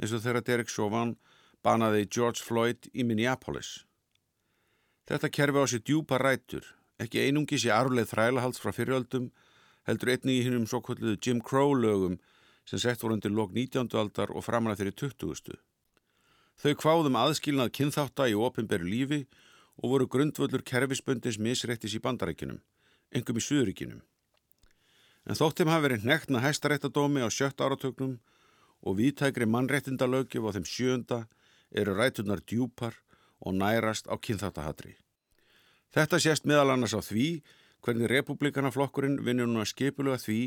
[0.00, 1.16] eins og þegar Derek Chauvin
[1.64, 3.84] banaði George Floyd í Minneapolis.
[5.08, 6.64] Þetta kerfi á sér djúpa rætur,
[7.00, 9.30] ekki einungis í arfleð þrælahalds frá fyriröldum,
[9.88, 12.18] heldur einnig í hinnum svo kvölduðu Jim Crow lögum
[12.64, 13.92] sem sett voru undir lok 19.
[14.00, 15.58] aldar og framræð þeirri 20.
[16.62, 19.24] Þau kváðum aðskilnað kynþátta í ofinberu lífi
[19.82, 22.60] og voru grundvöldur kerfisböndins misrættis í bandarækjunum,
[23.12, 24.00] engum í suðuríkinum.
[25.24, 28.18] En þóttum hafi verið nekna hæstaréttadómi á sjött áratögnum
[28.84, 31.20] og viðtækri mannréttindalögjöf á þeim sjönda
[31.72, 33.00] eru rætunar djúpar
[33.40, 34.96] og nærast á kynþáttahatri.
[35.94, 37.42] Þetta sést meðal annars á því
[37.84, 40.40] hvernig republikanaflokkurinn vinnur núna skipulega því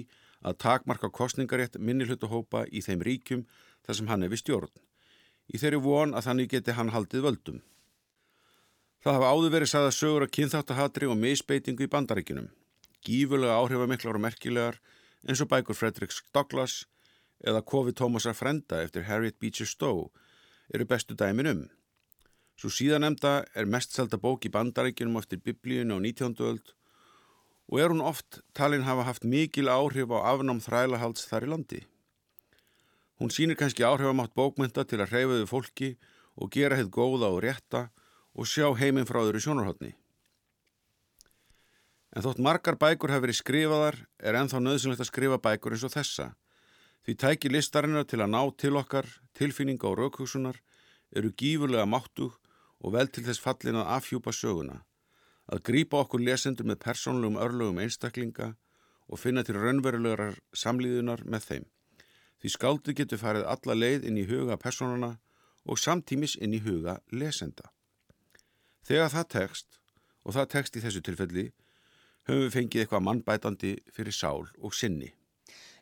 [0.45, 3.45] að takmarka kostningarétt minnilhutahópa í þeim ríkjum
[3.85, 4.73] þar sem hann við stjórn.
[5.47, 7.59] Í þeirri von að þannig geti hann haldið völdum.
[9.01, 12.49] Það hafa áður verið sagða sögur að kynþáttahatri og misbeitingu í bandaríkinum.
[13.07, 14.79] Gífulega áhrifamiklar og merkilegar
[15.23, 16.85] eins og bækur Frederiks Douglass
[17.39, 20.09] eða Kofi Tómasar Frenda eftir Harriet Beecher Stowe
[20.73, 21.61] eru bestu dæmin um.
[22.57, 26.35] Svo síðanemda er mest selda bók í bandaríkinum eftir biblíun á 19.
[26.41, 26.73] öld
[27.67, 31.81] og er hún oft talin hafa haft mikil áhrif á afnám þrælahalds þar í landi.
[33.19, 35.89] Hún sínir kannski áhrifamátt bókmynda til að hreyfaðu fólki
[36.35, 37.87] og gera hitt góða og rétta
[38.37, 39.95] og sjá heiminn frá þeirri sjónarhóttni.
[42.17, 45.93] En þótt margar bækur hafi verið skrifaðar er enþá nöðsynlegt að skrifa bækur eins og
[45.93, 46.31] þessa.
[47.05, 49.05] Því tæki listarinnar til að ná til okkar,
[49.37, 50.57] tilfinninga og raukhugsunar
[51.13, 52.39] eru gífurlega máttug
[52.81, 54.81] og vel til þess fallin að afhjúpa söguna
[55.47, 58.53] að grýpa okkur lesendur með persónlegum örlögum einstaklinga
[59.07, 61.65] og finna til raunverulegar samlíðunar með þeim.
[62.41, 65.15] Því skáldu getur farið alla leið inn í huga persónana
[65.63, 67.71] og samtímis inn í huga lesenda.
[68.83, 69.79] Þegar það tekst,
[70.27, 71.47] og það tekst í þessu tilfelli,
[72.27, 75.13] höfum við fengið eitthvað mannbætandi fyrir sál og sinni.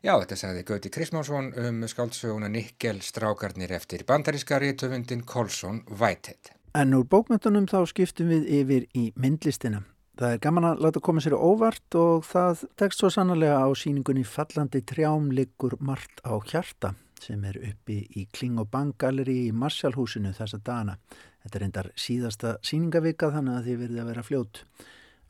[0.04, 6.52] Já, þetta sagði Gauti Krismásson um skáldsöguna Nikkel strákarnir eftir bandaríska rítöfundin Colson Whitehead.
[6.76, 9.80] En úr bókmyndunum þá skiptum við yfir í myndlistina.
[10.16, 14.24] Það er gaman að láta koma sér óvart og það tekst svo sannlega á síningunni
[14.24, 19.54] Fallandi trjám liggur margt á hjarta sem er uppi í Kling og Bang Galleri í
[19.56, 20.94] Marsjálfhúsinu þessa dana.
[21.42, 24.62] Þetta er endar síðasta síningavika þannig að þið verði að vera fljót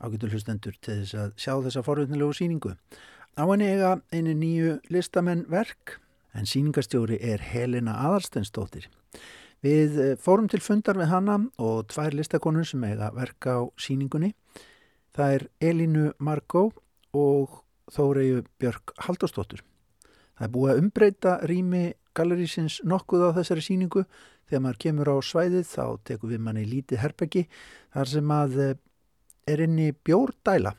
[0.01, 2.75] ágætu hlustendur til þess að sjá þessa forvöldnilegu síningu.
[3.37, 5.99] Á henni eiga einu nýju listamenn verk
[6.37, 8.87] en síningastjóri er Helena Adalstensdóttir.
[9.65, 14.35] Við eh, fórum til fundar við hana og tvær listakonur sem eiga verka á síningunni.
[15.17, 16.67] Það er Elinu Margó
[17.17, 19.63] og Þóreju Björk Haldóstóttur.
[20.37, 21.85] Það er búið að umbreyta rými
[22.17, 24.03] gallerísins nokkuð á þessari síningu.
[24.47, 27.47] Þegar maður kemur á svæðið þá tekum við manni lítið herbeggi
[27.95, 28.59] þar sem að
[29.47, 30.73] er inni bjórdæla,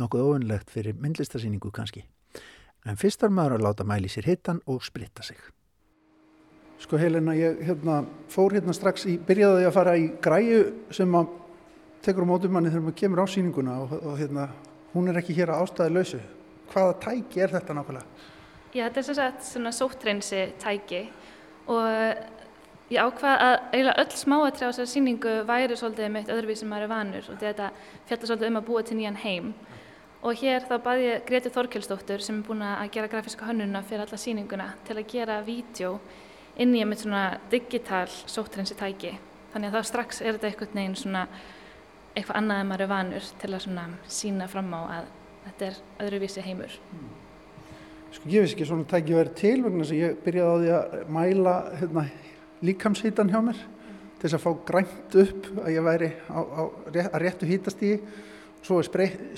[0.00, 2.04] nokkuð óvinnlegt fyrir myndlistarsýningu kannski.
[2.88, 5.38] En fyrst er maður að láta mæli sér hittan og spritta sig.
[6.80, 8.00] Sko Helena, ég hérna,
[8.32, 10.62] fór hérna strax í, byrjaði að fara í græu
[10.96, 11.34] sem að
[12.00, 14.48] tekur á mótum manni þegar maður kemur á síninguna og, og hérna,
[14.94, 16.20] hún er ekki hér að ástæði lausu.
[16.72, 18.26] Hvaða tæki er þetta nákvæmlega?
[18.70, 21.02] Já, þetta er sem sagt svona sóttreynsi tæki
[21.68, 22.39] og
[22.90, 26.86] ég ákvað að eiginlega öll smáatri á þessari síningu væri svolítið meitt öðruvís sem maður
[26.86, 27.70] er vanur og þetta
[28.08, 29.52] fjallar svolítið um að búa til nýjan heim.
[30.20, 34.04] Og hér þá baði ég Greti Þorkjölsdóttur sem er búin að gera grafíska hönnuna fyrir
[34.04, 35.94] alla síninguna til að gera vídeo
[36.60, 39.14] inn í með svona digital sóttrensi tæki
[39.54, 41.24] þannig að þá strax er þetta einhvern veginn svona
[42.14, 45.10] eitthvað annað en maður er vanur til að svona sína fram á að
[45.46, 46.76] þetta er öðruvísi heimur.
[48.10, 50.72] Sko ég veist ekki svona tæki verið til vegna þess að ég byrjaði á því
[50.76, 52.04] að mæla hérna,
[52.64, 53.60] líkamshýtan hjá mér
[54.20, 56.62] til þess að fá grænt upp að ég væri á, á,
[57.00, 57.94] að réttu hýtast í
[58.60, 58.88] og svo er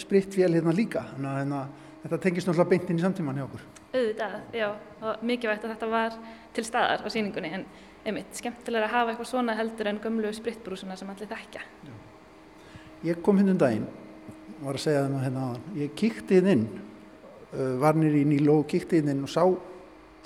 [0.03, 1.05] spritt vél hérna líka.
[1.13, 1.61] Þannig að hérna,
[2.03, 3.65] þetta tengist náttúrulega beintinn í samtíman hjá okkur.
[3.93, 4.69] Auðvitað, já,
[5.07, 6.17] og mikilvægt að þetta var
[6.57, 7.67] til staðar á síningunni en
[8.03, 11.63] einmitt, skemmtilega að hafa eitthvað svona heldur en gömlu spritbrúsuna sem allir þekkja.
[11.87, 11.93] Já.
[13.07, 13.87] Ég kom hinn um daginn,
[14.63, 16.67] var að segja það með hérna aðan, ég kíkti hinn inn,
[17.53, 19.45] uh, var nýri í Níló, kíkti hinn inn og sá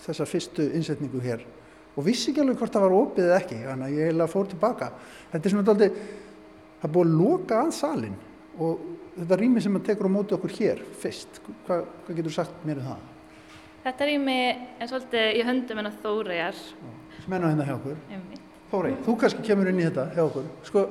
[0.07, 1.45] þessa fyrstu innsetningu hér
[1.97, 4.49] og vissi ekki alveg hvort það var opið eða ekki, þannig að ég heila fór
[4.53, 4.91] tilbaka.
[5.33, 5.91] Þetta er svona aldrei,
[6.81, 8.17] það er búið að loka að salin
[8.57, 8.87] og
[9.17, 12.83] þetta rými sem að tekur á móti okkur hér fyrst, Hva, hvað getur sagt mér
[12.83, 13.07] um það?
[13.87, 14.37] Þetta rými
[14.83, 16.61] er svolítið í höndum en á Þóriðar.
[17.23, 17.99] Sem enná hérna hjá okkur.
[18.73, 20.49] Þórið, þú kannski kemur inn í þetta hjá okkur.
[20.67, 20.83] Sko,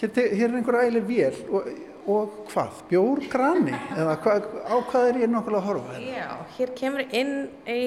[0.00, 1.70] hér, hér er einhver ægileg vél og,
[2.14, 2.82] og hvað?
[2.90, 3.78] Bjór grani?
[3.96, 5.96] Eða hva, á hvað er ég nokkulega að horfa?
[5.96, 6.18] Hérna?
[6.18, 7.34] Já, hér kemur inn
[7.64, 7.80] í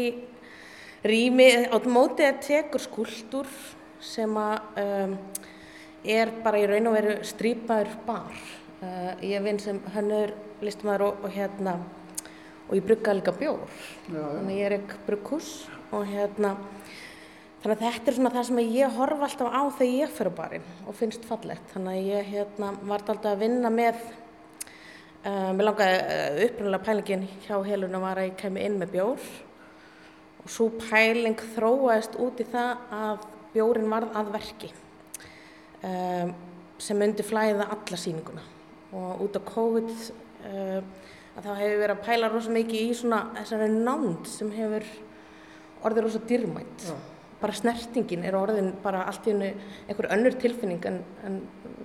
[1.07, 3.51] rými, á mótið er tekur skuldur
[4.03, 5.15] sem að um,
[6.07, 8.41] er bara í raun og veru strýpaður bar.
[8.77, 11.77] Uh, ég vinn sem hannur listumæður og, og hérna
[12.67, 14.23] og ég brugga líka bjór já, já.
[14.35, 15.49] þannig að ég er ekki brugghús
[15.95, 16.53] og hérna
[17.63, 20.69] þannig að þetta er svona það sem ég horfa alltaf á þegar ég fyrir barinn
[20.85, 24.07] og finnst fallegt þannig að ég hérna var alltaf að vinna með
[25.27, 29.23] Uh, mér langaði uh, upprunalega pælingin hjá heluna var að ég kemi inn með bjór
[30.51, 34.71] svo pæling þróaðist út í það að bjórin varð að verki
[35.83, 36.33] um,
[36.77, 38.43] sem myndi flæða alla síninguna
[38.95, 39.91] og út á COVID
[41.37, 44.85] að þá hefur verið að pæla rosa mikið í svona þessari nánd sem hefur
[45.85, 46.85] orðið rosa dyrmætt.
[46.87, 46.95] Já.
[47.37, 49.51] Bara snertingin er orðin bara allt í hennu
[49.85, 51.41] einhver önnur tilfinning en, en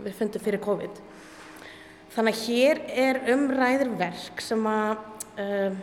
[0.06, 1.02] við fundum fyrir COVID.
[2.14, 5.04] Þannig að hér er umræðir verk sem að
[5.40, 5.76] uh,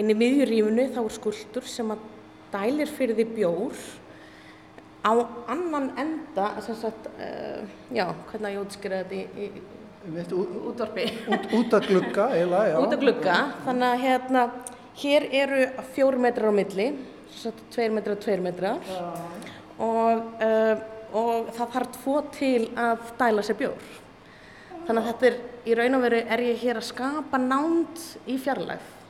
[0.00, 2.06] inn í miðjurífunu þá er skuldur sem að
[2.52, 3.82] dælir fyrir því bjór
[5.02, 5.12] á
[5.50, 9.70] annan enda, þess að, uh, já, hvernig ég útskýra þetta í, í
[10.02, 11.06] útvarpi.
[11.30, 12.76] Út, út að glugga, eila, já.
[12.78, 14.44] Út að glugga, þannig að hérna,
[15.02, 15.66] hér eru
[15.96, 16.88] fjór metrar á milli,
[17.74, 18.78] tveir metrar tveir metrar
[19.80, 20.74] og, uh,
[21.18, 23.92] og það þarf tvo til að dæla sér bjór.
[24.86, 28.38] Þannig að þetta er, í raun og veru er ég hér að skapa nánd í
[28.42, 29.01] fjarlægð.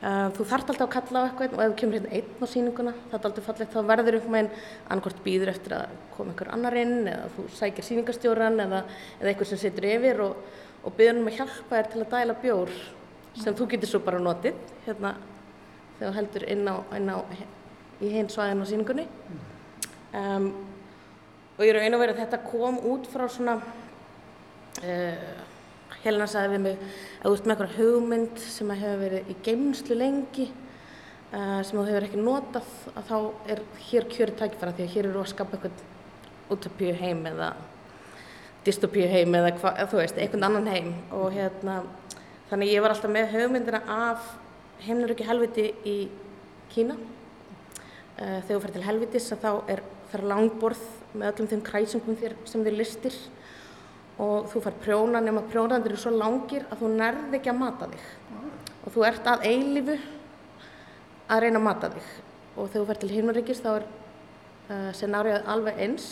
[0.00, 2.46] Uh, þú þart alltaf að kalla á eitthvað og ef þú kemur hérna einn á
[2.48, 6.50] síninguna, það er alltaf fallegt, þá verður einhvern veginn annarkort býður eftir að koma einhver
[6.54, 8.78] annar inn eða þú sækir síningastjóran eða,
[9.18, 10.40] eða einhver sem situr yfir og,
[10.88, 12.72] og byrður um að hjálpa þér til að dæla bjór
[13.42, 15.12] sem þú getur svo bara notið hérna
[15.98, 17.18] þegar þú heldur inn á, inn á
[18.00, 19.04] í hinn svæðin á síningunni.
[20.16, 20.48] Um,
[21.58, 23.58] og ég er að einu að vera að þetta kom út frá svona
[24.80, 25.49] uh,
[26.00, 26.82] Helena sagði við mig
[27.20, 31.82] að þú ert með eitthvað hugmynd sem hefur verið í geimslu lengi uh, sem þú
[31.84, 33.16] hefur ekki notað að þá
[33.52, 37.50] er hér kjöri tækifæra því að hér eru að skapa eitthvað utopíu heim eða
[38.64, 40.88] dystopíu heim eða hva, þú veist, einhvern annan heim.
[41.16, 41.82] Og hérna
[42.50, 44.32] þannig ég var alltaf með hugmyndina af
[44.86, 45.98] heimnur ekki helviti í
[46.72, 46.96] Kína.
[48.16, 49.84] Uh, þegar þú fer til helvitis að þá er
[50.14, 53.20] það langborð með öllum þeim kræsingum sem þér listir
[54.20, 57.88] og þú fær prjóna nema prjónandir eru svo langir að þú nærði ekki að mata
[57.92, 58.08] þig.
[58.30, 58.50] Mm.
[58.84, 59.96] og þú ert að eilifu
[61.30, 62.12] að reyna að mata þig.
[62.56, 66.08] Og þegar þú fær til himnaríkis þá er uh, scenárið alveg eins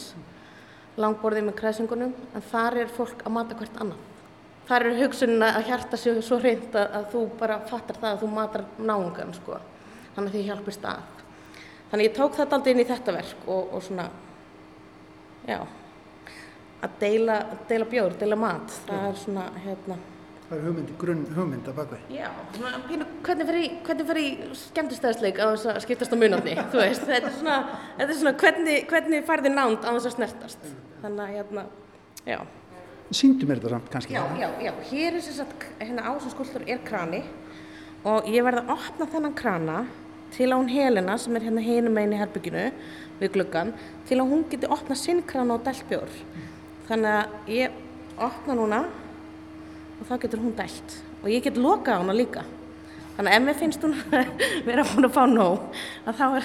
[0.99, 4.07] langborðið með kræsingunum en þar er fólk að mata hvert annan
[4.69, 8.31] þar er hugsunna að hjarta sér svo að, að þú bara fattar það að þú
[8.35, 9.61] matar náungan sko.
[10.15, 11.25] Þannig að því hjálpist að.
[11.91, 14.09] Þannig ég tók þetta aldrei inn í þetta verk og, og svona
[15.49, 15.61] já
[16.85, 18.79] að deila, deila bjór, deila mat.
[18.87, 19.99] Það er svona hérna.
[20.49, 21.99] Það er hugmynd, grunn hugmynd að baka.
[22.09, 22.79] Já, svona,
[23.27, 23.49] hvernig
[24.09, 27.59] fer í, í skemmtistæðsleik á þess að skiptast á munatni þú veist, þetta er svona,
[27.99, 30.71] þetta er svona hvernig, hvernig færði nánd á þess að snertast.
[31.03, 31.67] Þannig að hérna,
[32.25, 32.39] já.
[33.09, 34.17] Sýndu mér þetta samt kannski.
[34.17, 37.23] Já, já, já, hér er þess að hérna ásenskultur er krani
[38.09, 39.79] og ég verði að opna þennan krana
[40.33, 42.67] til að hún Helena sem er hérna hinum einn í herbygginu
[43.19, 43.73] við gluggan,
[44.09, 46.21] til að hún geti opna sinn krana og dælt bjór
[46.89, 47.69] þannig að ég
[48.19, 48.81] opna núna
[49.99, 50.91] og þá getur hún dælt.
[51.23, 52.43] Og ég get loka á hana líka.
[53.19, 53.95] Þannig að ef mér finnst hún
[54.69, 55.59] vera búin að fá nóg
[56.07, 56.45] að þá, er,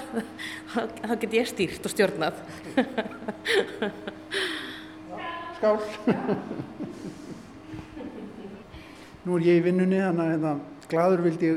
[1.05, 2.35] þá get ég stýrt og stjórnað.
[5.59, 5.79] Skál.
[9.23, 10.53] Nú er ég í vinnunni þannig að hérna,
[10.91, 11.49] gladur vildi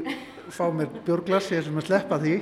[0.55, 2.35] fá mér bjórglas ég er sem að sleppa því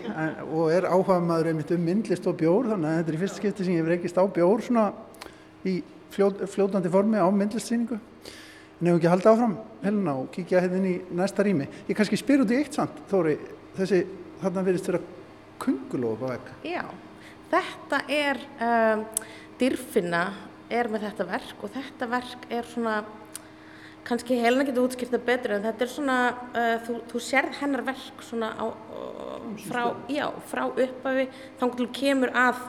[0.51, 3.38] og er áhuga maður einmitt um myndlist og bjór þannig að þetta er í fyrst
[3.40, 4.84] skipti sem ég hef reykist á bjór svona
[5.64, 5.78] í
[6.14, 7.98] fljót, fljótandi formi á myndlistsýningu.
[8.80, 11.68] En hefur ekki haldið áfram helna og kíkja hérna inn í næsta rými?
[11.88, 13.36] Ég kannski spyr út í eitt samt Þóri
[13.76, 14.00] þessi
[14.42, 15.00] þarna verðist vera
[15.62, 16.50] kungulóð á vegg.
[16.66, 16.82] Já,
[17.52, 19.04] þetta er um,
[19.60, 20.24] dyrfinna
[20.74, 22.96] er með þetta verk og þetta verk er svona
[24.04, 26.18] kannski helna getur útskýrta betur en þetta er svona
[26.52, 31.28] uh, þú, þú sérð hennar verk svona á, uh, frá, já, frá uppafi
[31.60, 32.60] þá kemur að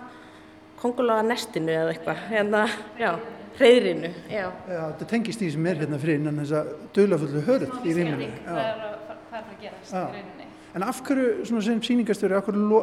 [0.80, 2.68] kongulóða nestinu eða eitthvað hérna,
[3.00, 3.16] já
[3.60, 4.46] hreyðrinu, já.
[4.68, 6.64] Já, þetta tengist því sem er hérna fyrir innan þessa
[6.96, 8.28] dölafullu hörð í rýminu.
[8.48, 8.82] Það er
[9.40, 10.02] að gerast já.
[10.02, 10.48] í rauninni.
[10.76, 12.82] En af hverju, svona sem síningastöru, af hverju lo,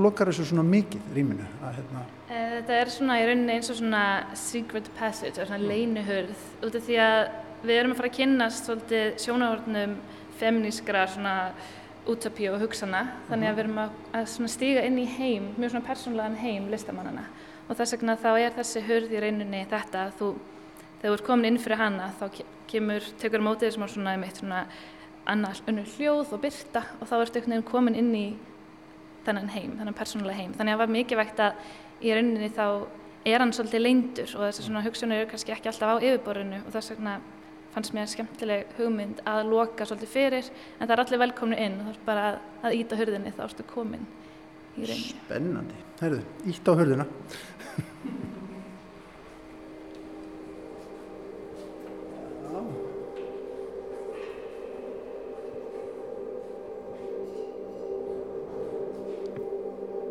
[0.00, 1.48] lokar þessu svona mikið rýminu?
[1.60, 2.04] Að, hérna...
[2.28, 4.04] Eh, þetta er svona í rauninni eins og svona
[4.38, 7.18] secret passage, svona leinuhörð, út af því að
[7.66, 9.98] við erum að fara að kynast svolítið sjónahörnum
[10.38, 11.34] feminískra svona
[12.08, 15.88] útopíu og hugsana, þannig að við erum að, að stíga inn í heim, mjög svona
[15.90, 17.26] persónlegan heim listamannana
[17.68, 20.28] og þess vegna þá er þessi hurð í rauninni þetta að þú,
[21.00, 22.24] þegar þú ert komin inn fyrir hana þá
[22.68, 24.62] kemur, tekur mótið sem er svona einmitt svona
[25.28, 28.26] annars unnur hljóð og byrta og þá ertu einhvern veginn komin inn í
[29.26, 30.54] þennan heim, þennan persónulega heim.
[30.56, 31.66] Þannig að það var mikið vægt að
[32.00, 32.66] í rauninni þá
[33.28, 36.62] er hann svolítið leindur og þess að svona hugsunir eru kannski ekki alltaf á yfirborðinu
[36.62, 37.18] og þess vegna
[37.74, 41.90] fannst mér skemmtileg hugmynd að loka svolítið fyrir en það er allir velkomni inn og
[41.90, 44.06] þá er bara að, að íta hurðinni þá ertu komin
[44.76, 45.14] í rauninni.
[45.24, 45.78] Spennandi.
[45.98, 47.06] Herðu, ítt á hörðuna.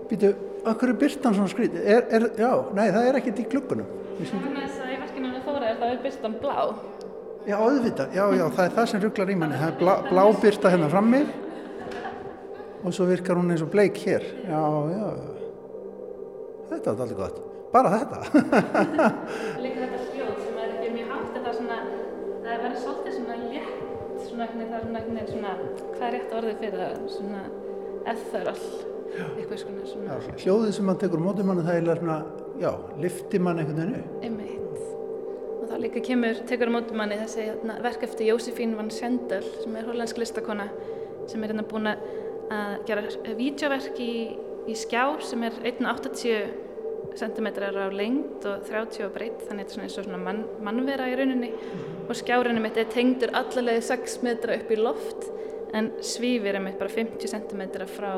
[0.08, 0.30] Býtu,
[0.64, 1.74] okkur er byrtan svona skrít?
[1.76, 3.90] Er, er, já, nei, það er ekkert í klukkunum.
[4.18, 6.56] Það er með þess að í verkinu við þóraðum það er byrtan blá.
[7.48, 9.60] Já, auðvitað, já, já, það er það sem rugglar í manni.
[9.60, 11.22] Það er blá, blá byrta hérna frammi
[12.84, 14.26] og svo virkar hún eins og bleik hér.
[14.48, 14.62] Já,
[14.94, 15.06] já,
[16.70, 17.40] þetta er alltaf gott.
[17.74, 18.20] Bara þetta.
[19.64, 21.80] Líka þetta hljóð sem er ekki mjög hátt, þetta er svona,
[22.44, 23.74] það verður svolítið svona létt,
[24.28, 25.56] svona eitthvað, það er svona eitthvað svona,
[25.96, 27.42] hvað er rétt orðið fyrir það, svona
[28.14, 28.62] etheral,
[29.28, 30.08] eitthvað svona, svona.
[30.14, 32.22] Já, hljóðið sem mann tekur mótið manni það er svona,
[32.62, 32.72] já,
[33.04, 34.08] lifti mann einhvern veginn.
[34.24, 34.64] Einmitt.
[35.58, 39.44] Og þá líka kemur, tekur á mótum manni þessi hérna, verk eftir Jósefín van Sendel
[39.58, 40.70] sem er hollandsk listakona
[41.28, 42.06] sem er hérna búin að
[42.88, 43.04] gera
[43.38, 44.14] vídeoverk í,
[44.68, 46.66] í skjár sem er 1,80
[47.18, 51.08] cm á lengd og 30 á breytt þannig að þetta er svona svona mann, mannvera
[51.10, 51.52] í rauninni
[52.08, 55.28] og skjárinu mitt er tengdur allavega 6 metra upp í loft
[55.76, 58.12] en svífir er mitt bara 50 cm frá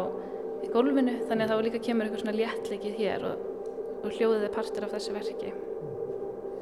[0.73, 3.47] gólfinu þannig að þá líka kemur eitthvað svona léttleikið hér og,
[4.03, 5.53] og hljóðið er partur af þessu verki.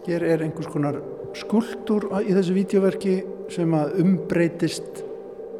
[0.07, 1.01] Hér er einhvers konar
[1.35, 3.17] skuldur í þessu vídeoverki
[3.51, 5.03] sem að umbreytist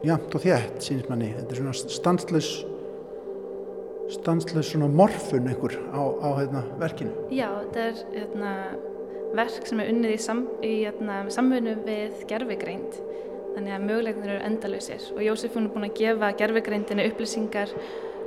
[0.05, 1.31] jamt og þjætt, sínist manni.
[1.37, 2.49] Þetta er svona stanslös,
[4.17, 7.13] stanslös svona morfun einhver á, á hérna, verkinu.
[7.33, 8.53] Já, þetta er hérna,
[9.37, 12.99] verk sem er unnið í, sam, í hérna, samfunnu við gerfigreind.
[13.57, 17.71] Þannig að mögulegnir eru endalösir og Jósefún er búin að gefa gerfigreindinu upplýsingar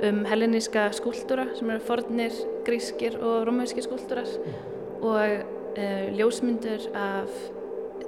[0.03, 2.35] um helleníska skúldúra sem eru fornir,
[2.67, 4.27] grískir og rómauðskir skúldúrar
[4.99, 5.45] og
[5.77, 7.31] uh, ljósmyndur af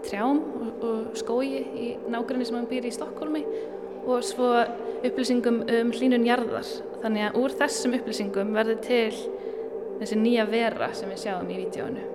[0.06, 3.44] trjám og, og skói í nákvæmni sem hann býr í Stokkólmi
[4.04, 4.50] og svo
[5.04, 6.68] upplýsingum um hlínun jarðar.
[7.04, 9.16] Þannig að úr þessum upplýsingum verður til
[10.00, 12.06] þessi nýja vera sem við sjáum í vídjónu.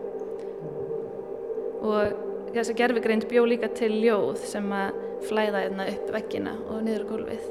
[1.88, 2.16] Og
[2.52, 7.06] þess að gerfigreind bjó líka til ljóð sem að flæða hérna upp veggina og niður
[7.12, 7.48] gólfið.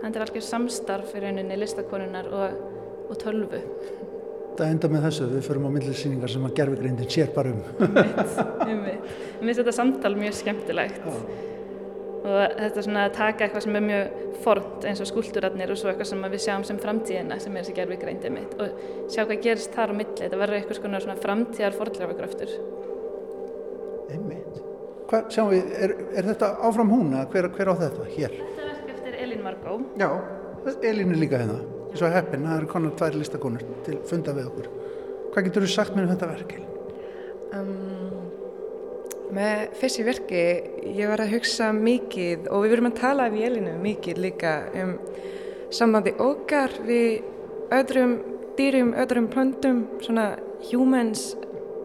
[0.00, 2.58] Þannig er alveg samstarf í rauninni listakonunar og,
[3.10, 3.62] og tölvu.
[4.56, 7.58] Það enda með þessu, við förum á millirsýningar sem að gerfigreindin sér bara um.
[8.70, 9.02] Mér
[9.42, 11.10] finnst þetta samtal mjög skemmtilegt Já.
[11.10, 15.80] og þetta er svona að taka eitthvað sem er mjög fornt eins og skúlturarnir og
[15.80, 18.80] svo eitthvað sem við sjáum sem framtíðina sem er þessi gerfigreindin mitt og
[19.12, 22.56] sjá hvað gerist þar á milli, þetta verður eitthvað svona framtíðar forðlafagröftur.
[24.16, 24.60] Einmitt.
[25.06, 28.40] Hvað sjáum við, er, er þetta áfram hún eða hver, hver á þetta hér?
[28.40, 29.80] Þetta er verk eftir Elín Margó.
[30.00, 30.08] Já,
[30.80, 31.60] Elín er líka hérna,
[31.96, 34.66] eins og heppin, það eru konar tvær listakonur til funda við okkur.
[35.32, 36.52] Hvað getur þú sagt mér um þetta verk?
[37.56, 37.70] Um,
[39.36, 40.42] með þessi verki,
[40.92, 44.94] ég var að hugsa mikið og við verum að tala við Elínu mikið líka um
[45.72, 47.24] sambandi okkar við
[47.74, 48.16] öðrum
[48.56, 50.34] dýrum, öðrum plöntum, svona
[50.68, 51.32] humans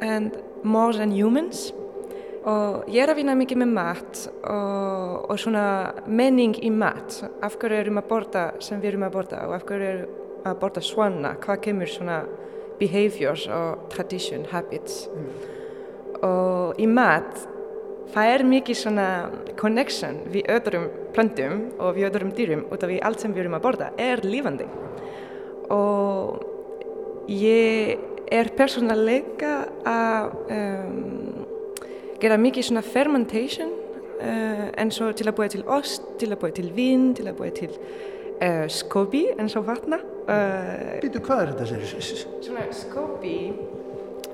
[0.03, 1.71] and more than humans
[2.47, 5.65] og ég er að vinna mikið með mat og, og svona
[6.07, 7.21] menning í mat.
[7.43, 10.19] Af hverju erum að borta sem við erum að borta og af hverju erum
[10.49, 11.35] að borta svona?
[11.41, 12.21] Hvað kemur svona
[12.81, 15.05] behaviors og tradition, habits?
[15.13, 15.57] Mm.
[16.21, 17.47] og í mat
[18.13, 19.07] það er mikið svona
[19.59, 23.57] connection við öðrum plöntum og við öðrum dýrum út af því allt sem við erum
[23.57, 24.67] að borta er lífandi
[25.73, 26.41] og
[27.31, 27.97] ég
[28.31, 29.55] er persónulega
[29.87, 31.30] að um,
[32.21, 33.71] gera mikið svona fermentation
[34.21, 37.37] uh, eins og til að búa til ost, til að búa til vín, til að
[37.39, 40.01] búa til uh, skobi eins og vatna.
[40.27, 42.21] Uh, Býtu hvað er þetta sér?
[42.45, 43.37] Svona skobi,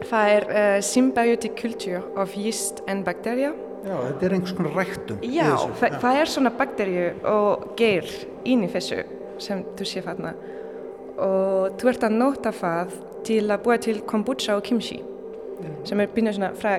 [0.10, 3.54] það er symbiotic culture of yeast and bacteria.
[3.88, 5.20] Já, þetta er einhvers konar ræktun.
[5.24, 8.08] Já, það, það er svona bakterju og geir
[8.44, 9.04] inn í þessu
[9.42, 10.34] sem þú sé þarna
[11.18, 15.78] og þú ert að nota það til að búa til kombucha og kimchi mm.
[15.88, 16.74] sem er býnað svona fræ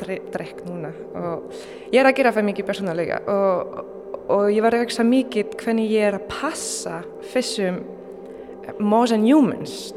[0.00, 1.52] drekk núna og
[1.92, 3.76] ég er að gera það mikið persónulega og,
[4.32, 7.82] og ég var að hugsa mikið hvernig ég er að passa þessum
[8.78, 9.92] more than humans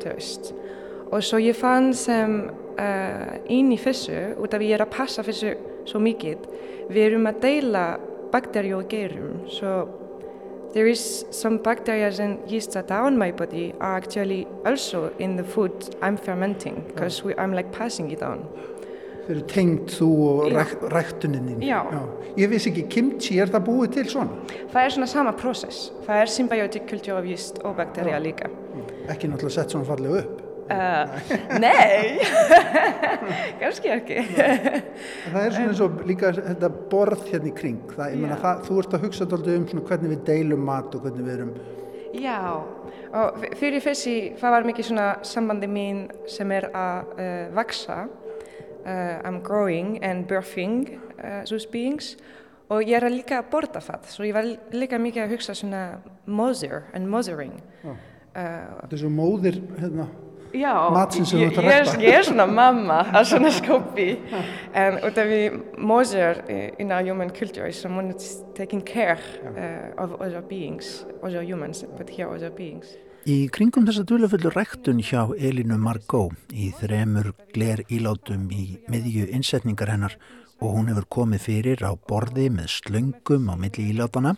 [1.12, 2.40] og svo ég fann sem
[2.80, 5.54] uh, inn í þessu út af ég er að passa þessu
[5.86, 6.50] svo mikið
[6.90, 7.86] við erum að deila
[8.34, 9.46] bakterju og gerum.
[9.50, 9.76] Svo
[10.74, 15.38] there is some bacteria and yeast that are on my body are actually also in
[15.38, 15.72] the food
[16.02, 18.46] I'm fermenting because I'm like passing it on
[19.26, 21.62] Þeir eru tengt þú og ræk, ræktuninnin.
[21.66, 21.80] Já.
[21.90, 22.02] Já.
[22.38, 24.58] Ég vissi ekki, kimchi, er það búið til svona?
[24.70, 25.88] Það er svona sama prósess.
[26.06, 28.52] Það er symbiotic culture of yeast og bakterja líka.
[29.10, 30.44] Ekki náttúrulega sett svona fallega upp?
[30.66, 31.18] Uh,
[31.62, 32.18] nei,
[33.62, 34.24] kannski ekki.
[34.34, 37.82] það er svona eins og líka þetta borð hérna í kring.
[37.94, 40.98] Það, ég menna, það, þú ert að hugsa alltaf um svona hvernig við deilum mat
[40.98, 41.56] og hvernig við erum...
[42.16, 42.40] Já,
[43.20, 48.04] og fyrir þessi, það var mikið svona sambandi mín sem er að uh, vaksa
[48.86, 52.16] I'm growing and birthing uh, those beings
[52.70, 54.08] og ég er líka að borta það.
[54.10, 55.82] Svo ég var líka mikið að hugsa svona
[56.26, 57.60] mother and mothering.
[57.86, 57.98] Oh.
[58.36, 60.08] Þetta er svo móðir hérna,
[60.56, 60.72] Já,
[61.36, 64.16] ég, að ég, er- svona mamma á svona skópi.
[64.74, 66.40] En út af við móður
[66.80, 71.84] in our human culture is someone that's taking care uh, of other beings, other humans,
[71.98, 72.96] but here other beings.
[73.26, 79.90] Í kringum þessa dulafullu ræktun hjá Elinu Margó í þremur gler ílátum í miðju innsetningar
[79.90, 80.14] hennar
[80.62, 84.36] og hún hefur komið fyrir á borði með slöngum á milli ílátana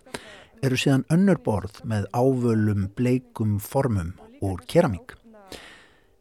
[0.63, 5.17] eru síðan önnur borð með ávölum bleikum formum úr keramík.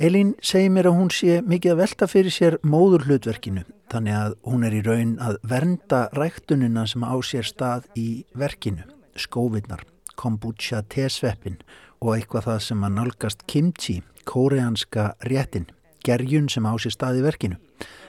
[0.02, 3.62] Elín segir mér að hún sé mikið að velta fyrir sér móður hlutverkinu
[3.94, 8.90] þannig að hún er í raun að vernda ræktunina sem á sér stað í verkinu,
[9.14, 9.86] skóvinnar,
[10.18, 15.68] kombucha tesveppin og eitthvað það sem að nálgast kimchi, kóreanska réttin,
[16.04, 17.60] gerjun sem á sér stað í verkinu.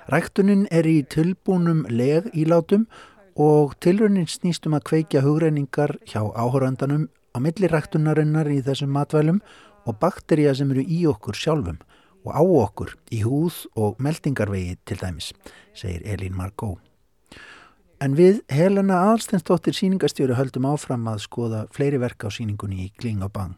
[0.07, 2.87] Ræktunin er í tilbúnum leg ílátum
[3.35, 9.41] og tilraunin snýst um að kveikja hugreiningar hjá áhörandanum á milli ræktunarinnar í þessum matvælum
[9.85, 11.79] og bakterja sem eru í okkur sjálfum
[12.25, 15.31] og á okkur í húð og meldingarvegi til dæmis,
[15.75, 16.75] segir Elín Margó.
[17.97, 23.23] En við Helena Aðalstensdóttir síningastjóri höldum áfram að skoða fleiri verk á síningunni í Kling
[23.25, 23.55] og Bang.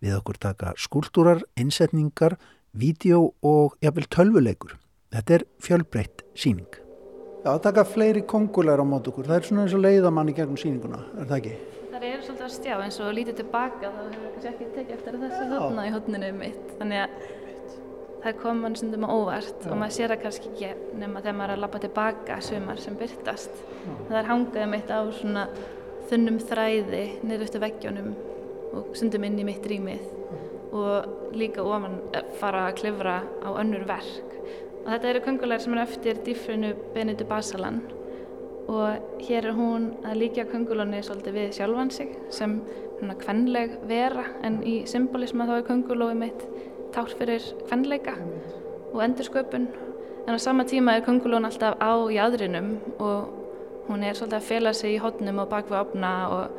[0.00, 2.38] Við okkur taka skúltúrar, innsetningar,
[2.72, 4.78] vídeo og jafnvel tölvuleikur.
[5.12, 6.80] Þetta er fjölbreytt síning.
[7.44, 9.28] Já, að taka fleiri kongulegar á mót okkur.
[9.28, 11.54] Það er svona eins og leiðamann í gegnum síninguna, er það ekki?
[11.92, 15.20] Það eru svolítið að stjá eins og lítið tilbaka þá hefur kannski ekki tekið eftir
[15.26, 16.76] þessu þarna í hotninu mitt.
[16.80, 17.20] Þannig að
[18.22, 21.52] það kom mann stundum á óvart og maður sér það kannski ekki nema þegar maður
[21.52, 23.62] er að lappa tilbaka sumar sem byrtast.
[24.08, 25.46] Það er hangaði mitt á svona
[26.10, 28.12] þunnum þræði niður eftir veggjónum
[28.72, 30.04] og stundum inn í mitt rýmið
[30.72, 34.38] og líka ofan eh, fara að klifra á önnur verk.
[34.82, 37.82] Og þetta eru köngulegar sem er eftir dýfrinu Benedikt Basalan
[38.70, 42.60] og hér er hún að líka köngulóni svolítið við sjálfan sig sem
[42.98, 46.44] svona kvenleg vera en í symbolisma þá er köngulói mitt
[46.94, 48.14] tár fyrir kvenleika
[48.92, 49.68] og endursköpun.
[50.28, 53.28] En á sama tíma er köngulón alltaf á jæðrinum og
[53.88, 56.50] hún er svolítið að fela sig í hotnum og bak við opna og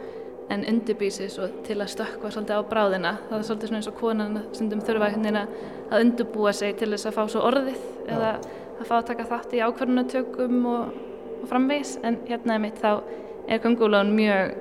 [0.51, 3.13] en undirbýsi svo til að stökkva svolítið á bráðina.
[3.29, 5.47] Það er svolítið svona eins og konan stundum þurfa að-
[5.91, 8.35] að undirbúa sig til þess að fá svo orðið eða
[8.79, 10.93] að fá að taka þátt í ákvarðunatökum og,
[11.43, 11.99] og framvegis.
[12.03, 13.01] En hérna er mitt þá
[13.47, 14.55] er köngulón mjög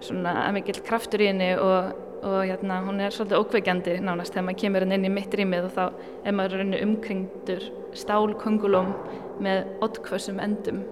[0.00, 1.92] svona mikill kraftur í henni og,
[2.26, 5.76] og hérna hún er svolítið ókveikjandi nánast þegar maður kemur inn í mitt rýmið og
[5.76, 5.84] þá
[6.26, 8.92] er maður rauninu umkringdur stál köngulóm
[9.42, 10.84] með oddkvössum endum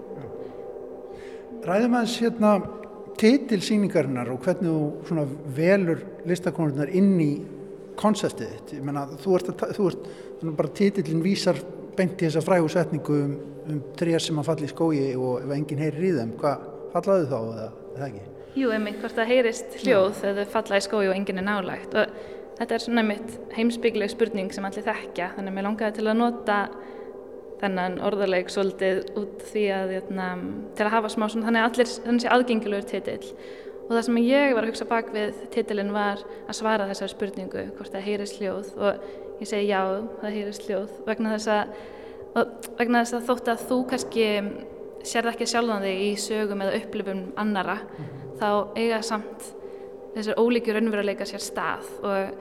[1.64, 2.50] Ræðum aðeins hérna
[3.16, 5.22] titil síningarinnar og hvernig þú
[5.56, 7.30] velur listakonurnar inn í
[7.96, 8.74] konseptið þitt.
[8.76, 10.08] Ég menna, þú ert, að, þú ert
[10.58, 11.60] bara titilin vísar
[11.96, 13.34] beint í þessa frægu setningu um,
[13.70, 17.28] um trér sem að falla í skógi og ef enginn heyrir í þeim, hvað fallaðu
[17.30, 18.24] þá eða það ekki?
[18.54, 21.94] Jú, einmitt, hvort það heyrist hljóð þegar þau falla í skói og enginn er nálægt.
[21.98, 22.18] Og
[22.60, 26.20] þetta er svona einmitt heimsbyggleg spurning sem allir þekkja þannig að mér langaði til að
[26.20, 26.58] nota
[27.58, 30.28] þennan orðarleik svolítið út því að jötna,
[30.78, 33.32] til að hafa smá svona þannig að allir þannig sé aðgengilegur titill.
[33.84, 37.64] Og það sem ég var að hugsa bak við titilin var að svara þessar spurningu
[37.74, 38.70] hvort það heyrist hljóð.
[38.78, 39.82] Og ég segi já,
[40.20, 41.74] það heyrist hljóð vegna þess að,
[42.78, 44.28] vegna þess að þótt að þú kannski
[45.08, 47.78] sérð ekki sjálfan þig í sögum eða upplifum annara
[48.40, 48.48] þá
[48.78, 49.52] eiga samt
[50.14, 52.34] þessar ólíkjur raunveruleika sér stað og,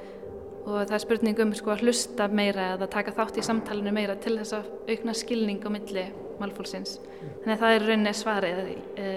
[0.67, 4.15] og það er spurning um sko, að hlusta meira eða taka þátt í samtalenu meira
[4.21, 6.05] til þess að aukna skilning á milli
[6.39, 6.97] málfólksins.
[7.43, 9.09] Þannig að það er rauninni svarið e,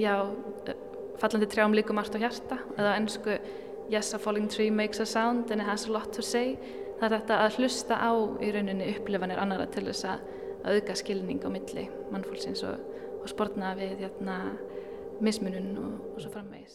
[0.00, 0.14] já,
[1.20, 3.36] fallandi trjám líka margt á hjarta eða ennsku
[3.92, 6.56] yes a falling tree makes a sound and it has a lot to say.
[7.00, 10.24] Það er þetta að hlusta á í rauninni upplifanir annara til þess að
[10.64, 12.80] að auka skilning á milli mannfólksins og,
[13.20, 14.36] og sportna við hérna,
[15.24, 16.74] mismunun og, og svo framvegis.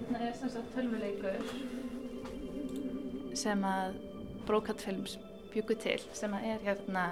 [0.00, 1.38] Hérna er sem sagt tölvuleikur
[3.40, 3.98] sem að
[4.46, 5.18] Brokat Films
[5.50, 7.04] bjúku til sem að er hérna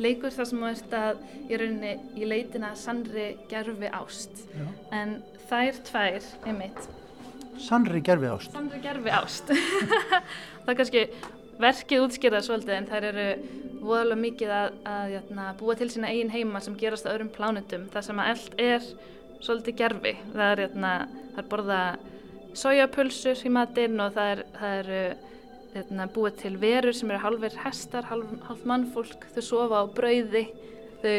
[0.00, 4.46] leikur þar sem þú ert að í rauninni í leitina sannri gerfi ást.
[4.54, 4.66] Já.
[5.00, 5.18] en
[5.50, 6.88] þær tvær einmitt.
[7.60, 8.54] Sannri gerfi ást.
[8.54, 9.52] sannri gerfi ást.
[10.64, 11.04] Það er kannski
[11.60, 13.26] verkið útskýrða svolítið en þær eru
[13.80, 17.86] voðalega mikið að, að jæna, búa til sína eigin heima sem gerast á öðrum plánutum
[17.92, 18.86] það sem að allt er
[19.40, 20.92] svolítið gerfi það er, jæna,
[21.34, 21.80] það er borða
[22.60, 24.90] sojapulsur í matinn og það er, það er
[25.74, 29.28] jæna, búið til verur sem eru halvir hestar, halv, halv mannfólk.
[29.34, 30.44] Þau sofa á brauði
[31.02, 31.16] þau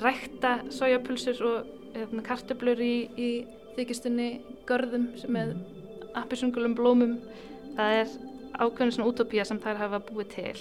[0.00, 3.30] rækta sojapulsur og jæna, kartöblur í, í
[3.76, 4.30] þykistunni
[4.68, 5.56] görðum með
[6.18, 7.18] appisungulum blómum.
[7.76, 8.14] Það er
[8.60, 10.56] ákveðin svona útópía sem þær hafa búið til.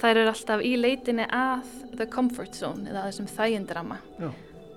[0.00, 1.66] Þær eru alltaf í leitinni að
[1.98, 3.98] the comfort zone eða þessum þægindrama.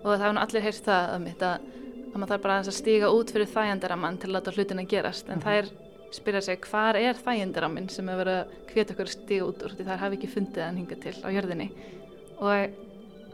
[0.03, 1.69] Og það hefur allir heyrt það að, mitt, að,
[2.09, 5.29] að maður þarf bara að stíga út fyrir þægindraman til að láta hlutin að gerast.
[5.29, 5.45] En mm -hmm.
[5.45, 5.82] það er
[6.13, 9.75] spyrja sig hvar er þægindramin sem hefur verið að hvita okkur stíga út úr?
[9.77, 11.69] Því það hafi ekki fundið hann hinga til á jörðinni.
[12.43, 12.75] Og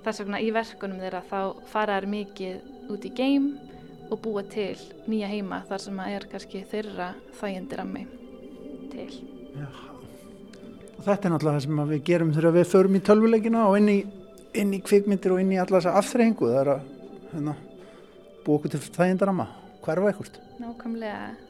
[0.06, 1.40] þess vegna í verkunum þeirra þá
[1.72, 3.50] fara þær mikið út í geim
[4.10, 4.78] og búa til
[5.10, 8.06] nýja heima þar sem að er kannski þeirra þægindrami
[8.94, 9.10] til.
[9.54, 9.70] Já.
[10.98, 13.92] Og þetta er náttúrulega það sem við gerum þegar við förum í tölvuleikina og inn
[13.92, 14.00] í,
[14.60, 16.50] inn í kvikmyndir og inn í alla þessa afþreyingu.
[16.50, 16.88] Það er að
[17.34, 17.56] hérna,
[18.46, 19.48] búa okkur til þægindarama
[19.86, 21.49] hverfa ekkert Nákvæmlega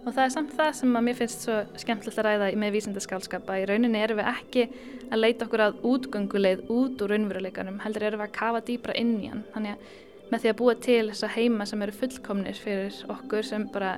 [0.00, 3.58] og það er samt það sem að mér finnst svo skemmtilegt að ræða með vísindaskálskapa
[3.60, 4.64] í rauninni erum við ekki
[5.10, 9.12] að leita okkur að útgönguleið út úr raunveruleikanum heldur erum við að kafa dýbra inn
[9.20, 9.42] í hann.
[9.52, 13.66] Þannig að með því að búa til þessa heima sem eru fullkomnir fyrir okkur sem
[13.74, 13.96] bara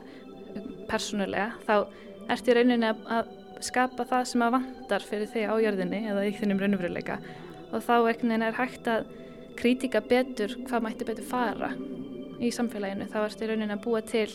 [0.91, 1.75] persónulega þá
[2.33, 3.33] ertu í rauninni að
[3.63, 7.19] skapa það sem að vantar fyrir þig á jörðinni eða í þinnum raunveruleika.
[7.73, 9.07] Og þá er hægt að
[9.57, 11.71] kritika betur hvað mætti betur fara
[12.43, 13.07] í samfélaginu.
[13.13, 14.29] Þá ertu raunin að búa til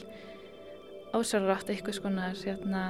[1.16, 2.84] ásarrátt eitthvað svona hérna,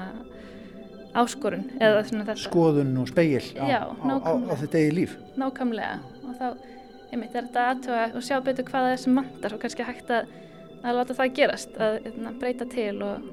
[1.17, 2.47] áskorun eða svona þetta.
[2.47, 5.15] Skoðun og speil á, á, á, á þetta eigi líf.
[5.39, 5.99] Nákvæmlega.
[6.27, 6.47] Og þá
[7.11, 10.11] einmitt, er þetta aðtöða og sjá betur hvað það er sem vantar og kannski hægt
[10.13, 10.33] að,
[10.83, 13.29] að láta það gerast að hérna, breyta til og,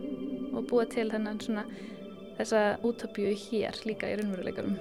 [0.52, 1.66] og búa til þennan svona
[2.38, 4.78] þessa útöpju hér líka í raunveruleikanum.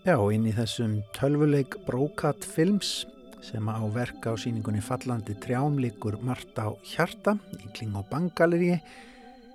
[0.00, 3.02] Já, inn í þessum tölvuleik Brókat Films
[3.44, 8.78] sem á verka á síningunni Fallandi trjámleikur Marta á Hjarta í Kling og Bangaleriði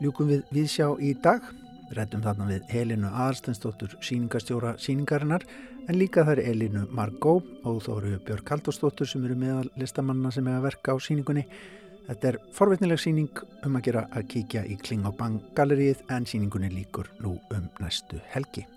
[0.04, 1.42] ljúkum við viðsjá í dag.
[1.98, 5.48] Rættum þarna við Helinu Aðarstensdóttur síningastjóra síningarinnar
[5.90, 10.46] en líka þær Elinu Margó og þó eru Björg Kaldósdóttur sem eru meðal listamanna sem
[10.46, 11.48] er að verka á síningunni.
[12.06, 16.30] Þetta er forveitnileg síning um að gera að kíkja í Kling og Bang gallerið en
[16.30, 18.68] síningunni líkur nú um næstu helgi.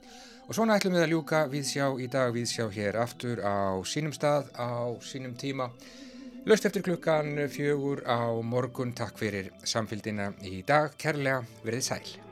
[0.48, 4.48] Og svona ætlum við að ljúka viðsjá í dag, viðsjá hér aftur á sínum stað,
[4.56, 5.66] á sínum tíma.
[6.48, 8.94] Löst eftir klukkan fjögur á morgun.
[8.96, 10.96] Takk fyrir samfélgina í dag.
[10.96, 12.27] Kærlega verið sæl.